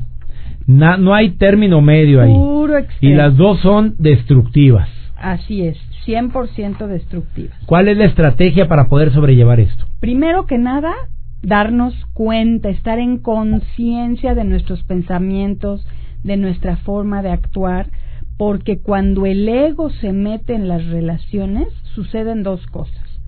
no 0.65 1.13
hay 1.13 1.31
término 1.31 1.81
medio 1.81 2.21
ahí. 2.21 2.33
Puro 2.33 2.77
extremo. 2.77 3.13
Y 3.13 3.17
las 3.17 3.35
dos 3.35 3.59
son 3.59 3.95
destructivas. 3.97 4.89
Así 5.17 5.61
es, 5.63 5.77
100% 6.07 6.87
destructivas. 6.87 7.55
¿Cuál 7.65 7.89
es 7.89 7.97
la 7.97 8.05
estrategia 8.05 8.67
para 8.67 8.87
poder 8.87 9.13
sobrellevar 9.13 9.59
esto? 9.59 9.85
Primero 9.99 10.45
que 10.45 10.57
nada, 10.57 10.93
darnos 11.41 11.93
cuenta, 12.13 12.69
estar 12.69 12.99
en 12.99 13.17
conciencia 13.17 14.35
de 14.35 14.43
nuestros 14.43 14.83
pensamientos, 14.83 15.85
de 16.23 16.37
nuestra 16.37 16.77
forma 16.77 17.21
de 17.21 17.31
actuar, 17.31 17.89
porque 18.37 18.79
cuando 18.79 19.25
el 19.25 19.47
ego 19.47 19.89
se 19.89 20.13
mete 20.13 20.53
en 20.53 20.67
las 20.67 20.85
relaciones, 20.87 21.67
suceden 21.95 22.43
dos 22.43 22.65
cosas. 22.67 23.19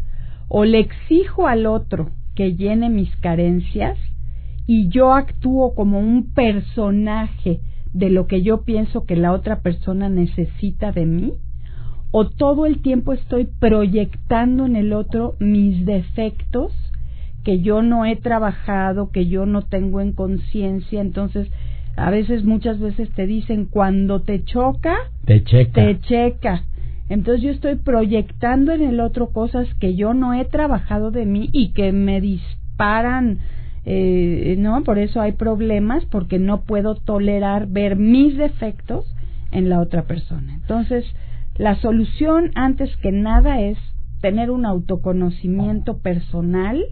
O 0.47 0.65
le 0.65 0.79
exijo 0.79 1.47
al 1.47 1.65
otro 1.65 2.11
que 2.35 2.55
llene 2.55 2.89
mis 2.89 3.15
carencias 3.17 3.97
y 4.65 4.87
yo 4.89 5.13
actúo 5.13 5.75
como 5.75 5.99
un 5.99 6.33
personaje 6.33 7.59
de 7.93 8.09
lo 8.09 8.27
que 8.27 8.41
yo 8.41 8.63
pienso 8.63 9.05
que 9.05 9.15
la 9.15 9.33
otra 9.33 9.61
persona 9.61 10.09
necesita 10.09 10.91
de 10.91 11.05
mí, 11.05 11.33
o 12.11 12.29
todo 12.29 12.65
el 12.65 12.81
tiempo 12.81 13.13
estoy 13.13 13.45
proyectando 13.45 14.65
en 14.65 14.75
el 14.75 14.93
otro 14.93 15.35
mis 15.39 15.85
defectos 15.85 16.71
que 17.43 17.59
yo 17.59 17.81
no 17.81 18.05
he 18.05 18.15
trabajado, 18.15 19.11
que 19.11 19.27
yo 19.27 19.45
no 19.45 19.63
tengo 19.63 20.01
en 20.01 20.13
conciencia, 20.13 21.01
entonces 21.01 21.49
a 21.95 22.09
veces, 22.09 22.43
muchas 22.43 22.79
veces 22.79 23.09
te 23.11 23.27
dicen, 23.27 23.65
cuando 23.65 24.21
te 24.21 24.43
choca, 24.43 24.95
te 25.25 25.43
checa. 25.43 25.85
Te 25.85 25.99
checa. 25.99 26.63
Entonces 27.09 27.43
yo 27.43 27.51
estoy 27.51 27.75
proyectando 27.75 28.71
en 28.71 28.81
el 28.81 28.99
otro 28.99 29.29
cosas 29.29 29.67
que 29.75 29.95
yo 29.95 30.13
no 30.13 30.33
he 30.33 30.45
trabajado 30.45 31.11
de 31.11 31.25
mí 31.25 31.49
y 31.51 31.73
que 31.73 31.91
me 31.91 32.19
disparan 32.19 33.39
eh, 33.85 34.55
no, 34.57 34.81
por 34.83 34.97
eso 34.97 35.19
hay 35.19 35.33
problemas 35.33 36.05
porque 36.05 36.39
no 36.39 36.61
puedo 36.61 36.95
tolerar 36.95 37.67
ver 37.67 37.97
mis 37.97 38.37
defectos 38.37 39.05
en 39.51 39.69
la 39.69 39.79
otra 39.79 40.03
persona. 40.03 40.53
Entonces, 40.53 41.05
la 41.57 41.75
solución 41.75 42.51
antes 42.55 42.95
que 42.97 43.11
nada 43.11 43.61
es 43.61 43.77
tener 44.21 44.51
un 44.51 44.65
autoconocimiento 44.65 45.97
personal, 45.97 46.83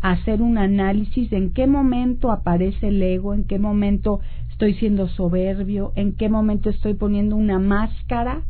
hacer 0.00 0.42
un 0.42 0.58
análisis 0.58 1.30
de 1.30 1.36
en 1.38 1.50
qué 1.50 1.66
momento 1.66 2.30
aparece 2.30 2.88
el 2.88 3.02
ego, 3.02 3.34
en 3.34 3.44
qué 3.44 3.58
momento 3.58 4.20
estoy 4.50 4.74
siendo 4.74 5.08
soberbio, 5.08 5.92
en 5.96 6.12
qué 6.12 6.28
momento 6.28 6.70
estoy 6.70 6.94
poniendo 6.94 7.36
una 7.36 7.58
máscara 7.58 8.42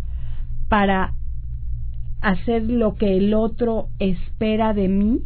para 0.69 1.15
hacer 2.21 2.65
lo 2.69 2.95
que 2.95 3.17
el 3.17 3.35
otro 3.35 3.89
espera 3.99 4.75
de 4.75 4.89
mí, 4.89 5.21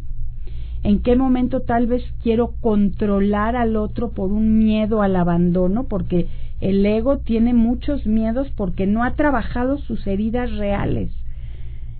en 0.82 1.02
qué 1.02 1.16
momento 1.16 1.60
tal 1.60 1.86
vez 1.86 2.02
quiero 2.22 2.54
controlar 2.60 3.56
al 3.56 3.76
otro 3.76 4.10
por 4.12 4.32
un 4.32 4.58
miedo 4.58 5.02
al 5.02 5.16
abandono, 5.16 5.84
porque 5.84 6.28
el 6.60 6.84
ego 6.84 7.18
tiene 7.18 7.54
muchos 7.54 8.06
miedos 8.06 8.50
porque 8.56 8.86
no 8.86 9.04
ha 9.04 9.14
trabajado 9.14 9.78
sus 9.78 10.06
heridas 10.06 10.50
reales. 10.56 11.10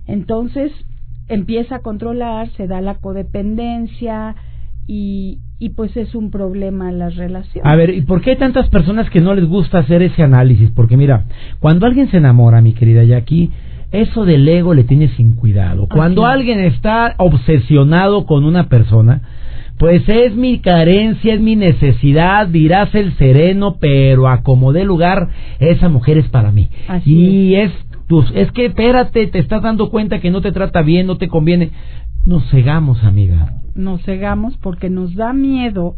Entonces 0.07 0.71
empieza 1.33 1.77
a 1.77 1.79
controlar, 1.79 2.49
se 2.51 2.67
da 2.67 2.81
la 2.81 2.95
codependencia 2.95 4.35
y, 4.87 5.39
y 5.59 5.69
pues 5.69 5.95
es 5.95 6.15
un 6.15 6.31
problema 6.31 6.91
las 6.91 7.15
relaciones. 7.15 7.71
A 7.71 7.75
ver, 7.75 7.91
¿y 7.91 8.01
por 8.01 8.21
qué 8.21 8.31
hay 8.31 8.37
tantas 8.37 8.69
personas 8.69 9.09
que 9.09 9.21
no 9.21 9.33
les 9.33 9.45
gusta 9.45 9.79
hacer 9.79 10.01
ese 10.01 10.23
análisis? 10.23 10.71
Porque 10.71 10.97
mira, 10.97 11.25
cuando 11.59 11.85
alguien 11.85 12.09
se 12.09 12.17
enamora, 12.17 12.61
mi 12.61 12.73
querida 12.73 13.03
Jackie, 13.03 13.51
eso 13.91 14.25
del 14.25 14.47
ego 14.47 14.73
le 14.73 14.83
tiene 14.83 15.09
sin 15.15 15.35
cuidado. 15.35 15.87
Cuando 15.87 16.25
alguien 16.25 16.59
está 16.61 17.15
obsesionado 17.17 18.25
con 18.25 18.45
una 18.45 18.69
persona, 18.69 19.21
pues 19.77 20.07
es 20.07 20.35
mi 20.35 20.59
carencia, 20.59 21.33
es 21.33 21.41
mi 21.41 21.55
necesidad, 21.55 22.47
dirás 22.47 22.93
el 22.95 23.13
sereno, 23.17 23.77
pero 23.79 24.27
a 24.27 24.43
como 24.43 24.73
dé 24.73 24.85
lugar, 24.85 25.29
esa 25.59 25.89
mujer 25.89 26.17
es 26.17 26.29
para 26.29 26.51
mí. 26.51 26.69
y 27.05 27.55
es. 27.55 27.71
Es 28.33 28.51
que 28.51 28.65
espérate, 28.65 29.27
te 29.27 29.39
estás 29.39 29.61
dando 29.61 29.89
cuenta 29.89 30.19
que 30.19 30.31
no 30.31 30.41
te 30.41 30.51
trata 30.51 30.81
bien, 30.81 31.07
no 31.07 31.17
te 31.17 31.27
conviene. 31.27 31.71
Nos 32.25 32.49
cegamos, 32.49 33.03
amiga. 33.03 33.53
Nos 33.75 34.01
cegamos 34.03 34.57
porque 34.57 34.89
nos 34.89 35.15
da 35.15 35.33
miedo 35.33 35.95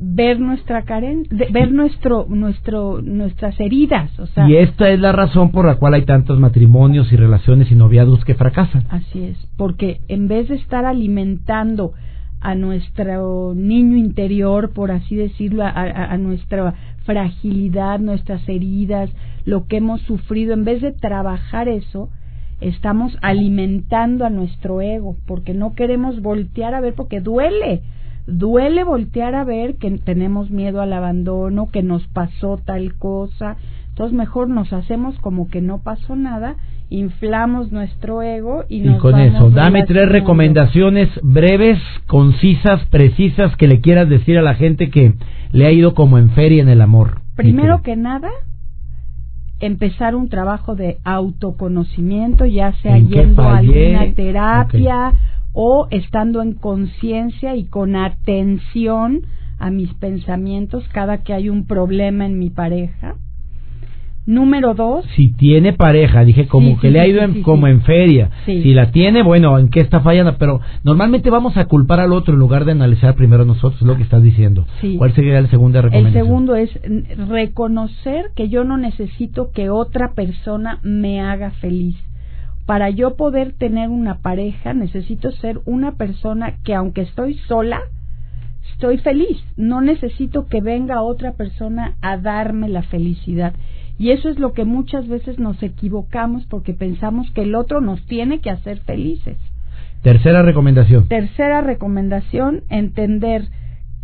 ver 0.00 0.38
nuestra 0.38 0.82
carencia, 0.82 1.36
ver 1.50 1.72
nuestro, 1.72 2.26
nuestro, 2.28 3.02
nuestras 3.02 3.58
heridas. 3.58 4.16
O 4.18 4.26
sea, 4.26 4.48
y 4.48 4.56
esta 4.56 4.90
es 4.90 5.00
la 5.00 5.12
razón 5.12 5.50
por 5.50 5.66
la 5.66 5.76
cual 5.76 5.94
hay 5.94 6.04
tantos 6.04 6.38
matrimonios 6.38 7.12
y 7.12 7.16
relaciones 7.16 7.70
y 7.70 7.74
noviazgos 7.74 8.24
que 8.24 8.34
fracasan. 8.34 8.84
Así 8.90 9.24
es, 9.24 9.38
porque 9.56 10.00
en 10.08 10.28
vez 10.28 10.48
de 10.48 10.54
estar 10.54 10.84
alimentando 10.84 11.92
a 12.40 12.54
nuestro 12.54 13.52
niño 13.54 13.96
interior, 13.96 14.70
por 14.72 14.92
así 14.92 15.16
decirlo, 15.16 15.64
a, 15.64 15.70
a, 15.70 16.16
nuestra 16.18 16.74
fragilidad, 17.04 17.98
nuestras 17.98 18.48
heridas, 18.48 19.10
lo 19.48 19.66
que 19.66 19.78
hemos 19.78 20.02
sufrido, 20.02 20.52
en 20.52 20.64
vez 20.64 20.82
de 20.82 20.92
trabajar 20.92 21.68
eso, 21.68 22.10
estamos 22.60 23.16
alimentando 23.22 24.26
a 24.26 24.30
nuestro 24.30 24.82
ego, 24.82 25.16
porque 25.26 25.54
no 25.54 25.74
queremos 25.74 26.20
voltear 26.20 26.74
a 26.74 26.80
ver, 26.80 26.94
porque 26.94 27.20
duele 27.20 27.82
duele 28.26 28.84
voltear 28.84 29.34
a 29.34 29.44
ver 29.44 29.76
que 29.76 29.90
tenemos 30.04 30.50
miedo 30.50 30.82
al 30.82 30.92
abandono, 30.92 31.70
que 31.72 31.82
nos 31.82 32.06
pasó 32.08 32.58
tal 32.58 32.94
cosa. 32.96 33.56
Entonces 33.88 34.14
mejor 34.14 34.50
nos 34.50 34.70
hacemos 34.74 35.18
como 35.20 35.48
que 35.48 35.62
no 35.62 35.78
pasó 35.82 36.14
nada, 36.14 36.56
inflamos 36.90 37.72
nuestro 37.72 38.20
ego 38.20 38.64
y, 38.68 38.86
y 38.86 38.98
con 38.98 39.18
eso, 39.18 39.50
dame 39.50 39.84
tres 39.84 40.10
recomendaciones 40.10 41.08
breves, 41.22 41.78
concisas, 42.06 42.84
precisas 42.90 43.56
que 43.56 43.66
le 43.66 43.80
quieras 43.80 44.10
decir 44.10 44.36
a 44.36 44.42
la 44.42 44.54
gente 44.54 44.90
que 44.90 45.14
le 45.52 45.66
ha 45.66 45.72
ido 45.72 45.94
como 45.94 46.18
en 46.18 46.30
feria 46.32 46.62
en 46.62 46.68
el 46.68 46.82
amor. 46.82 47.22
Primero 47.34 47.82
que 47.82 47.96
nada, 47.96 48.30
empezar 49.60 50.14
un 50.14 50.28
trabajo 50.28 50.74
de 50.74 50.98
autoconocimiento, 51.04 52.46
ya 52.46 52.72
sea 52.74 52.98
yendo 52.98 53.42
a 53.42 53.58
alguna 53.58 54.12
terapia 54.14 55.12
o 55.52 55.88
estando 55.90 56.42
en 56.42 56.54
conciencia 56.54 57.56
y 57.56 57.64
con 57.64 57.96
atención 57.96 59.22
a 59.58 59.70
mis 59.70 59.92
pensamientos 59.94 60.86
cada 60.92 61.18
que 61.18 61.32
hay 61.32 61.48
un 61.48 61.66
problema 61.66 62.26
en 62.26 62.38
mi 62.38 62.50
pareja. 62.50 63.16
Número 64.28 64.74
dos. 64.74 65.06
Si 65.16 65.32
tiene 65.32 65.72
pareja, 65.72 66.22
dije 66.22 66.48
como 66.48 66.78
que 66.78 66.90
le 66.90 67.00
ha 67.00 67.06
ido 67.06 67.22
como 67.42 67.66
en 67.66 67.80
feria. 67.80 68.28
Si 68.44 68.74
la 68.74 68.90
tiene, 68.90 69.22
bueno, 69.22 69.58
¿en 69.58 69.70
qué 69.70 69.80
está 69.80 70.00
fallando? 70.00 70.36
Pero 70.36 70.60
normalmente 70.84 71.30
vamos 71.30 71.56
a 71.56 71.64
culpar 71.64 72.00
al 72.00 72.12
otro 72.12 72.34
en 72.34 72.40
lugar 72.40 72.66
de 72.66 72.72
analizar 72.72 73.14
primero 73.14 73.46
nosotros 73.46 73.80
lo 73.80 73.96
que 73.96 74.02
estás 74.02 74.22
diciendo. 74.22 74.66
¿Cuál 74.98 75.14
sería 75.14 75.40
la 75.40 75.48
segunda 75.48 75.80
recomendación? 75.80 76.20
El 76.20 76.26
segundo 76.26 76.56
es 76.56 76.78
reconocer 77.26 78.26
que 78.36 78.50
yo 78.50 78.64
no 78.64 78.76
necesito 78.76 79.50
que 79.50 79.70
otra 79.70 80.12
persona 80.12 80.78
me 80.82 81.22
haga 81.22 81.52
feliz 81.52 81.96
para 82.66 82.90
yo 82.90 83.16
poder 83.16 83.54
tener 83.54 83.88
una 83.88 84.18
pareja 84.18 84.74
necesito 84.74 85.30
ser 85.30 85.58
una 85.64 85.92
persona 85.92 86.56
que 86.64 86.74
aunque 86.74 87.00
estoy 87.00 87.38
sola, 87.48 87.80
estoy 88.72 88.98
feliz. 88.98 89.42
No 89.56 89.80
necesito 89.80 90.48
que 90.48 90.60
venga 90.60 91.00
otra 91.00 91.32
persona 91.32 91.96
a 92.02 92.18
darme 92.18 92.68
la 92.68 92.82
felicidad. 92.82 93.54
Y 93.98 94.10
eso 94.10 94.28
es 94.28 94.38
lo 94.38 94.52
que 94.52 94.64
muchas 94.64 95.08
veces 95.08 95.38
nos 95.38 95.60
equivocamos 95.62 96.46
porque 96.46 96.72
pensamos 96.72 97.30
que 97.32 97.42
el 97.42 97.54
otro 97.54 97.80
nos 97.80 98.04
tiene 98.06 98.40
que 98.40 98.50
hacer 98.50 98.78
felices. 98.80 99.36
Tercera 100.02 100.42
recomendación. 100.42 101.08
Tercera 101.08 101.60
recomendación, 101.60 102.62
entender 102.68 103.48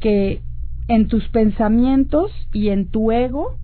que 0.01 0.41
en 0.89 1.07
tus 1.07 1.29
pensamientos 1.29 2.33
y 2.53 2.69
en 2.69 2.87
tu 2.87 3.13
ego 3.13 3.57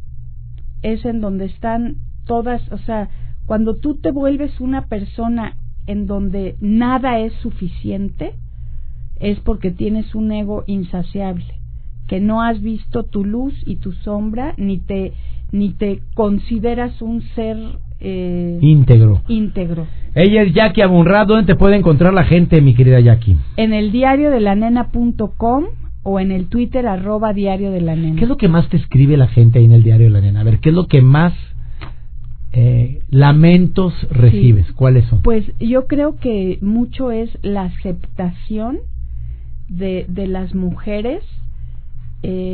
es 0.82 1.04
en 1.04 1.20
donde 1.20 1.46
están 1.46 1.96
todas, 2.24 2.62
o 2.70 2.78
sea, 2.78 3.10
cuando 3.46 3.76
tú 3.76 3.96
te 3.96 4.12
vuelves 4.12 4.60
una 4.60 4.86
persona 4.86 5.56
en 5.86 6.06
donde 6.06 6.54
nada 6.60 7.18
es 7.18 7.32
suficiente, 7.42 8.34
es 9.18 9.40
porque 9.40 9.70
tienes 9.72 10.14
un 10.14 10.30
ego 10.30 10.62
insaciable, 10.66 11.54
que 12.06 12.20
no 12.20 12.42
has 12.42 12.62
visto 12.62 13.02
tu 13.02 13.24
luz 13.24 13.54
y 13.66 13.76
tu 13.76 13.92
sombra, 13.92 14.54
ni 14.56 14.78
te, 14.78 15.12
ni 15.52 15.70
te 15.70 16.00
consideras 16.14 17.00
un 17.02 17.22
ser 17.34 17.56
eh, 18.00 18.58
íntegro. 18.60 19.22
íntegro. 19.28 19.86
Ella 20.14 20.42
es 20.42 20.54
Jackie 20.54 20.82
Abunrad. 20.82 21.26
¿Dónde 21.26 21.46
te 21.46 21.58
puede 21.58 21.76
encontrar 21.76 22.14
la 22.14 22.24
gente, 22.24 22.60
mi 22.60 22.74
querida 22.74 23.00
Jackie? 23.00 23.36
En 23.56 23.72
el 23.72 23.92
diario 23.92 24.30
de 24.30 24.40
la 24.40 24.54
nena.com 24.54 25.64
o 26.02 26.18
en 26.18 26.32
el 26.32 26.46
Twitter 26.46 26.86
arroba 26.86 27.32
diario 27.32 27.70
de 27.70 27.80
la 27.80 27.94
nena. 27.94 28.16
¿Qué 28.16 28.24
es 28.24 28.28
lo 28.28 28.36
que 28.36 28.48
más 28.48 28.68
te 28.68 28.76
escribe 28.76 29.16
la 29.16 29.28
gente 29.28 29.58
ahí 29.58 29.66
en 29.66 29.72
el 29.72 29.82
diario 29.82 30.06
de 30.06 30.12
la 30.12 30.20
nena? 30.20 30.40
A 30.40 30.44
ver, 30.44 30.58
¿qué 30.60 30.70
es 30.70 30.74
lo 30.74 30.86
que 30.86 31.02
más 31.02 31.34
eh, 32.52 33.02
lamentos 33.10 33.92
recibes? 34.10 34.72
¿Cuáles 34.72 35.04
son? 35.06 35.22
Pues 35.22 35.44
yo 35.60 35.86
creo 35.86 36.16
que 36.16 36.58
mucho 36.62 37.10
es 37.10 37.30
la 37.42 37.64
aceptación 37.64 38.78
de, 39.68 40.06
de 40.08 40.26
las 40.26 40.54
mujeres 40.54 41.22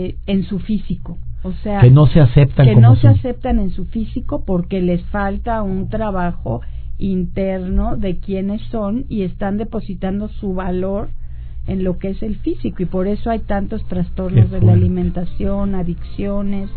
eh, 0.06 0.16
en 0.26 0.44
su 0.44 0.58
físico. 0.58 1.18
O 1.42 1.52
sea, 1.62 1.80
que 1.80 1.90
no 1.90 2.06
se 2.06 2.20
aceptan 2.20 2.66
que 2.66 2.76
no 2.76 2.96
se 2.96 3.08
aceptan 3.08 3.60
en 3.60 3.70
su 3.70 3.84
físico 3.84 4.44
porque 4.44 4.80
les 4.80 5.02
falta 5.06 5.62
un 5.62 5.88
trabajo 5.88 6.60
interno 6.98 7.96
de 7.96 8.18
quiénes 8.18 8.62
son 8.70 9.04
y 9.08 9.22
están 9.22 9.56
depositando 9.56 10.28
su 10.28 10.54
valor 10.54 11.08
en 11.66 11.84
lo 11.84 11.98
que 11.98 12.10
es 12.10 12.22
el 12.22 12.36
físico. 12.36 12.82
Y 12.82 12.86
por 12.86 13.06
eso 13.06 13.30
hay 13.30 13.40
tantos 13.40 13.84
trastornos 13.86 14.50
de 14.50 14.60
la 14.60 14.72
alimentación, 14.72 15.74
adicciones, 15.74 16.70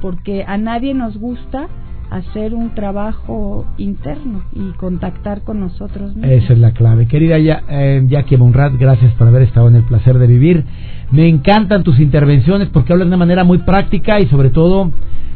porque 0.00 0.44
a 0.46 0.56
nadie 0.58 0.94
nos 0.94 1.16
gusta 1.16 1.68
hacer 2.12 2.52
un 2.52 2.74
trabajo 2.74 3.64
interno 3.78 4.42
y 4.52 4.72
contactar 4.72 5.42
con 5.42 5.60
nosotros 5.60 6.14
mismos. 6.14 6.30
Esa 6.30 6.52
es 6.52 6.58
la 6.58 6.72
clave. 6.72 7.06
Querida 7.06 7.38
ya, 7.38 7.62
eh, 7.68 8.04
Jackie 8.06 8.36
Monrad, 8.36 8.72
gracias 8.78 9.12
por 9.14 9.28
haber 9.28 9.42
estado 9.42 9.68
en 9.68 9.76
el 9.76 9.84
placer 9.84 10.18
de 10.18 10.26
vivir. 10.26 10.64
Me 11.10 11.26
encantan 11.26 11.82
tus 11.82 11.98
intervenciones 11.98 12.68
porque 12.68 12.92
hablas 12.92 13.06
de 13.06 13.10
una 13.10 13.16
manera 13.16 13.44
muy 13.44 13.58
práctica 13.58 14.20
y 14.20 14.26
sobre 14.26 14.50
todo 14.50 14.90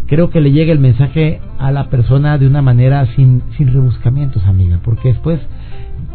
creo 0.06 0.28
que 0.28 0.40
le 0.42 0.52
llega 0.52 0.72
el 0.72 0.78
mensaje 0.78 1.40
a 1.58 1.72
la 1.72 1.88
persona 1.88 2.36
de 2.36 2.46
una 2.46 2.60
manera 2.60 3.06
sin, 3.16 3.42
sin 3.56 3.72
rebuscamientos, 3.72 4.44
amiga, 4.44 4.78
porque 4.84 5.08
después 5.08 5.40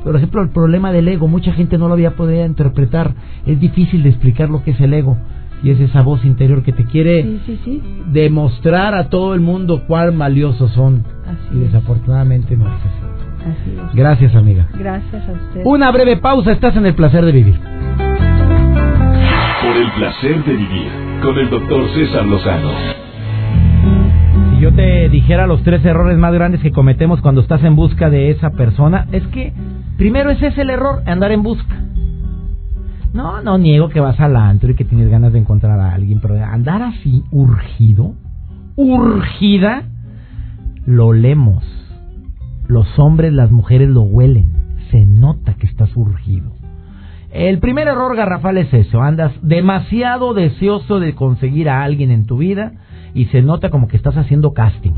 por 0.04 0.16
ejemplo, 0.16 0.42
el 0.42 0.50
problema 0.50 0.92
del 0.92 1.08
ego, 1.08 1.28
mucha 1.28 1.54
gente 1.54 1.78
no 1.78 1.88
lo 1.88 1.94
había 1.94 2.16
podido 2.16 2.44
interpretar. 2.44 3.14
Es 3.46 3.60
difícil 3.60 4.02
de 4.02 4.10
explicar 4.10 4.50
lo 4.50 4.64
que 4.64 4.72
es 4.72 4.82
el 4.82 4.94
ego 4.94 5.18
y 5.64 5.70
es 5.70 5.80
esa 5.80 6.02
voz 6.02 6.26
interior 6.26 6.64
que 6.64 6.74
te 6.74 6.86
quiere 6.86 7.40
demostrar 8.08 8.96
a 8.96 9.10
todo 9.10 9.34
el 9.34 9.42
mundo 9.42 9.84
cuán 9.88 10.18
valiosos 10.18 10.72
son. 10.72 11.04
y 11.54 11.60
desafortunadamente 11.60 12.58
no 12.58 12.68
es 12.68 12.74
así. 12.74 13.12
Gracias, 13.94 14.36
amiga. 14.36 14.68
Gracias 14.78 15.28
a 15.28 15.32
usted. 15.32 15.62
Una 15.66 15.92
breve 15.92 16.18
pausa, 16.18 16.52
estás 16.52 16.76
en 16.76 16.86
el 16.86 16.94
placer 16.96 17.26
de 17.26 17.32
vivir. 17.32 17.60
Por 19.62 19.78
el 19.78 19.92
placer 19.92 20.44
de 20.44 20.54
vivir, 20.54 20.92
con 21.22 21.38
el 21.38 21.50
doctor 21.50 21.88
César 21.94 22.26
Lozano. 22.26 22.72
Si 24.52 24.60
yo 24.60 24.72
te 24.74 25.10
dijera 25.10 25.48
los 25.48 25.64
tres 25.64 25.84
errores 25.86 26.18
más 26.18 26.34
grandes 26.34 26.62
que 26.62 26.72
cometemos 26.72 27.22
cuando 27.22 27.42
estás 27.42 27.64
en 27.64 27.76
busca 27.76 28.10
de 28.10 28.30
esa 28.32 28.52
persona, 28.52 29.08
es 29.12 29.26
que 29.28 29.54
primero 29.98 30.30
ese 30.30 30.48
es 30.48 30.58
el 30.58 30.70
error, 30.70 31.02
andar 31.06 31.32
en 31.32 31.44
busca. 31.44 31.76
No, 33.14 33.42
no 33.42 33.58
niego 33.58 33.90
que 33.90 34.00
vas 34.00 34.20
al 34.20 34.36
antro 34.36 34.72
y 34.72 34.76
que 34.76 34.86
tienes 34.86 35.10
ganas 35.10 35.34
de 35.34 35.40
encontrar 35.40 35.80
a 35.80 35.94
alguien, 35.94 36.20
pero 36.22 36.42
andar 36.44 36.82
así, 36.82 37.24
urgido, 37.32 38.14
urgida, 38.76 39.84
lo 40.86 41.08
olemos. 41.08 41.64
Los 42.68 42.88
hombres, 42.98 43.34
las 43.34 43.52
mujeres 43.52 43.90
lo 43.90 44.02
huelen. 44.02 44.78
Se 44.92 45.06
nota 45.06 45.56
que 45.56 45.68
estás 45.68 45.96
urgido. 45.96 46.54
El 47.32 47.60
primer 47.60 47.88
error 47.88 48.16
garrafal 48.16 48.58
es 48.58 48.74
eso, 48.74 49.02
andas 49.02 49.32
demasiado 49.42 50.34
deseoso 50.34 51.00
de 51.00 51.16
conseguir 51.16 51.70
a 51.70 51.84
alguien 51.84 52.12
en 52.12 52.26
tu 52.26 52.38
vida 52.38 52.74
y 53.14 53.26
se 53.26 53.42
nota 53.42 53.70
como 53.70 53.88
que 53.88 53.96
estás 53.96 54.18
haciendo 54.18 54.54
casting. 54.54 54.92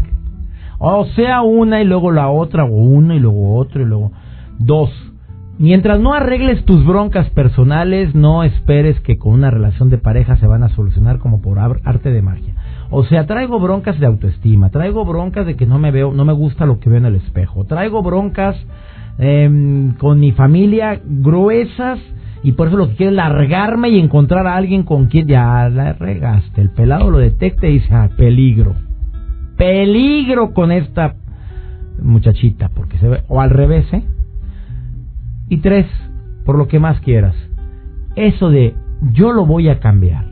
O 0.79 1.05
sea, 1.15 1.41
una 1.41 1.81
y 1.81 1.85
luego 1.85 2.11
la 2.11 2.29
otra, 2.29 2.65
o 2.65 2.73
uno 2.73 3.13
y 3.13 3.19
luego 3.19 3.55
otro 3.55 3.81
y 3.81 3.85
luego 3.85 4.11
dos. 4.57 4.89
Mientras 5.59 5.99
no 5.99 6.13
arregles 6.13 6.65
tus 6.65 6.83
broncas 6.83 7.29
personales, 7.29 8.15
no 8.15 8.43
esperes 8.43 8.99
que 9.01 9.17
con 9.17 9.33
una 9.33 9.51
relación 9.51 9.89
de 9.89 9.99
pareja 9.99 10.35
se 10.37 10.47
van 10.47 10.63
a 10.63 10.69
solucionar 10.69 11.19
como 11.19 11.41
por 11.41 11.59
arte 11.59 12.09
de 12.09 12.21
magia. 12.23 12.55
O 12.89 13.03
sea, 13.03 13.27
traigo 13.27 13.59
broncas 13.59 13.99
de 13.99 14.07
autoestima, 14.07 14.71
traigo 14.71 15.05
broncas 15.05 15.45
de 15.45 15.55
que 15.55 15.67
no 15.67 15.77
me 15.77 15.91
veo, 15.91 16.11
no 16.11 16.25
me 16.25 16.33
gusta 16.33 16.65
lo 16.65 16.79
que 16.79 16.89
veo 16.89 16.97
en 16.97 17.05
el 17.05 17.15
espejo, 17.15 17.65
traigo 17.65 18.01
broncas 18.01 18.55
em, 19.19 19.93
con 19.93 20.19
mi 20.19 20.31
familia 20.31 20.99
gruesas 21.05 21.99
y 22.41 22.53
por 22.53 22.67
eso 22.67 22.77
lo 22.77 22.89
que 22.89 22.95
quiero 22.95 23.11
es 23.11 23.15
largarme 23.15 23.89
y 23.89 23.99
encontrar 23.99 24.47
a 24.47 24.55
alguien 24.55 24.83
con 24.83 25.05
quien 25.05 25.27
ya 25.27 25.69
la 25.69 25.93
regaste. 25.93 26.61
El 26.61 26.71
pelado 26.71 27.11
lo 27.11 27.19
detecta 27.19 27.67
y 27.67 27.73
dice, 27.73 27.93
ah, 27.93 28.09
peligro, 28.17 28.75
peligro 29.55 30.51
con 30.51 30.71
esta 30.71 31.13
muchachita, 32.01 32.69
porque 32.75 32.97
se 32.97 33.07
ve, 33.07 33.21
o 33.27 33.39
al 33.39 33.51
revés, 33.51 33.85
¿eh? 33.93 34.03
Y 35.53 35.57
tres, 35.57 35.85
por 36.45 36.57
lo 36.57 36.67
que 36.67 36.79
más 36.79 36.99
quieras, 37.01 37.35
eso 38.15 38.49
de 38.49 38.73
yo 39.11 39.33
lo 39.33 39.45
voy 39.45 39.69
a 39.69 39.79
cambiar. 39.79 40.25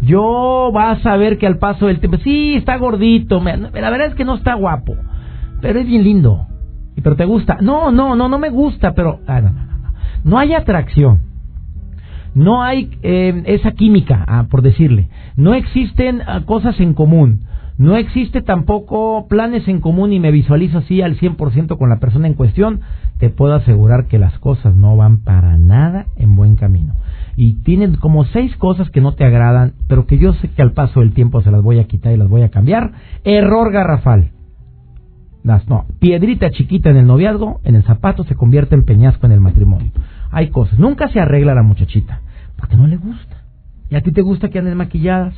Yo 0.00 0.70
vas 0.72 1.04
a 1.04 1.18
ver 1.18 1.36
que 1.36 1.46
al 1.46 1.58
paso 1.58 1.84
del 1.84 2.00
tiempo, 2.00 2.16
sí, 2.24 2.54
está 2.54 2.78
gordito, 2.78 3.42
la 3.44 3.90
verdad 3.90 4.06
es 4.06 4.14
que 4.14 4.24
no 4.24 4.36
está 4.36 4.54
guapo, 4.54 4.96
pero 5.60 5.80
es 5.80 5.86
bien 5.86 6.02
lindo. 6.02 6.46
Y 6.96 7.02
pero 7.02 7.14
te 7.14 7.26
gusta. 7.26 7.58
No, 7.60 7.90
no, 7.90 8.16
no, 8.16 8.30
no 8.30 8.38
me 8.38 8.48
gusta, 8.48 8.94
pero 8.94 9.20
ah, 9.26 9.42
no, 10.24 10.38
hay 10.38 10.54
atracción. 10.54 11.20
No 12.34 12.62
hay 12.62 12.90
eh, 13.02 13.42
esa 13.44 13.72
química, 13.72 14.24
ah, 14.26 14.46
por 14.48 14.62
decirle. 14.62 15.10
No 15.36 15.52
existen 15.52 16.22
ah, 16.26 16.40
cosas 16.46 16.80
en 16.80 16.94
común. 16.94 17.44
No 17.78 17.96
existe 17.96 18.42
tampoco 18.42 19.28
planes 19.28 19.68
en 19.68 19.80
común 19.80 20.12
y 20.12 20.18
me 20.18 20.32
visualizo 20.32 20.78
así 20.78 21.00
al 21.00 21.16
100% 21.16 21.78
con 21.78 21.88
la 21.88 22.00
persona 22.00 22.26
en 22.26 22.34
cuestión. 22.34 22.80
Te 23.18 23.30
puedo 23.30 23.54
asegurar 23.54 24.06
que 24.06 24.18
las 24.18 24.36
cosas 24.40 24.74
no 24.74 24.96
van 24.96 25.18
para 25.18 25.56
nada 25.56 26.06
en 26.16 26.34
buen 26.34 26.56
camino. 26.56 26.94
Y 27.36 27.62
tienen 27.62 27.94
como 27.94 28.24
seis 28.24 28.56
cosas 28.56 28.90
que 28.90 29.00
no 29.00 29.14
te 29.14 29.24
agradan, 29.24 29.74
pero 29.86 30.06
que 30.06 30.18
yo 30.18 30.32
sé 30.34 30.48
que 30.48 30.60
al 30.60 30.72
paso 30.72 31.00
del 31.00 31.12
tiempo 31.12 31.40
se 31.40 31.52
las 31.52 31.62
voy 31.62 31.78
a 31.78 31.84
quitar 31.84 32.12
y 32.12 32.16
las 32.16 32.28
voy 32.28 32.42
a 32.42 32.50
cambiar. 32.50 32.90
Error 33.22 33.70
garrafal. 33.70 34.32
Las, 35.44 35.68
no, 35.68 35.86
piedrita 36.00 36.50
chiquita 36.50 36.90
en 36.90 36.96
el 36.96 37.06
noviazgo, 37.06 37.60
en 37.62 37.76
el 37.76 37.84
zapato 37.84 38.24
se 38.24 38.34
convierte 38.34 38.74
en 38.74 38.84
peñasco 38.84 39.24
en 39.26 39.32
el 39.32 39.40
matrimonio. 39.40 39.92
Hay 40.32 40.50
cosas. 40.50 40.80
Nunca 40.80 41.08
se 41.10 41.20
arregla 41.20 41.54
la 41.54 41.62
muchachita, 41.62 42.22
porque 42.56 42.76
no 42.76 42.88
le 42.88 42.96
gusta. 42.96 43.44
Y 43.88 43.94
a 43.94 44.02
ti 44.02 44.12
te 44.12 44.20
gusta 44.20 44.48
que 44.48 44.58
anden 44.58 44.76
maquilladas, 44.76 45.34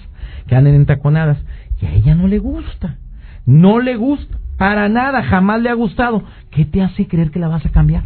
que 0.46 0.56
anden 0.56 0.74
entaconadas. 0.74 1.38
Y 1.80 1.86
a 1.86 1.92
ella 1.92 2.14
no 2.14 2.28
le 2.28 2.38
gusta. 2.38 2.98
No 3.46 3.80
le 3.80 3.96
gusta. 3.96 4.38
Para 4.58 4.88
nada, 4.88 5.22
jamás 5.22 5.62
le 5.62 5.70
ha 5.70 5.74
gustado. 5.74 6.22
¿Qué 6.50 6.64
te 6.64 6.82
hace 6.82 7.06
creer 7.06 7.30
que 7.30 7.38
la 7.38 7.48
vas 7.48 7.64
a 7.64 7.70
cambiar? 7.70 8.04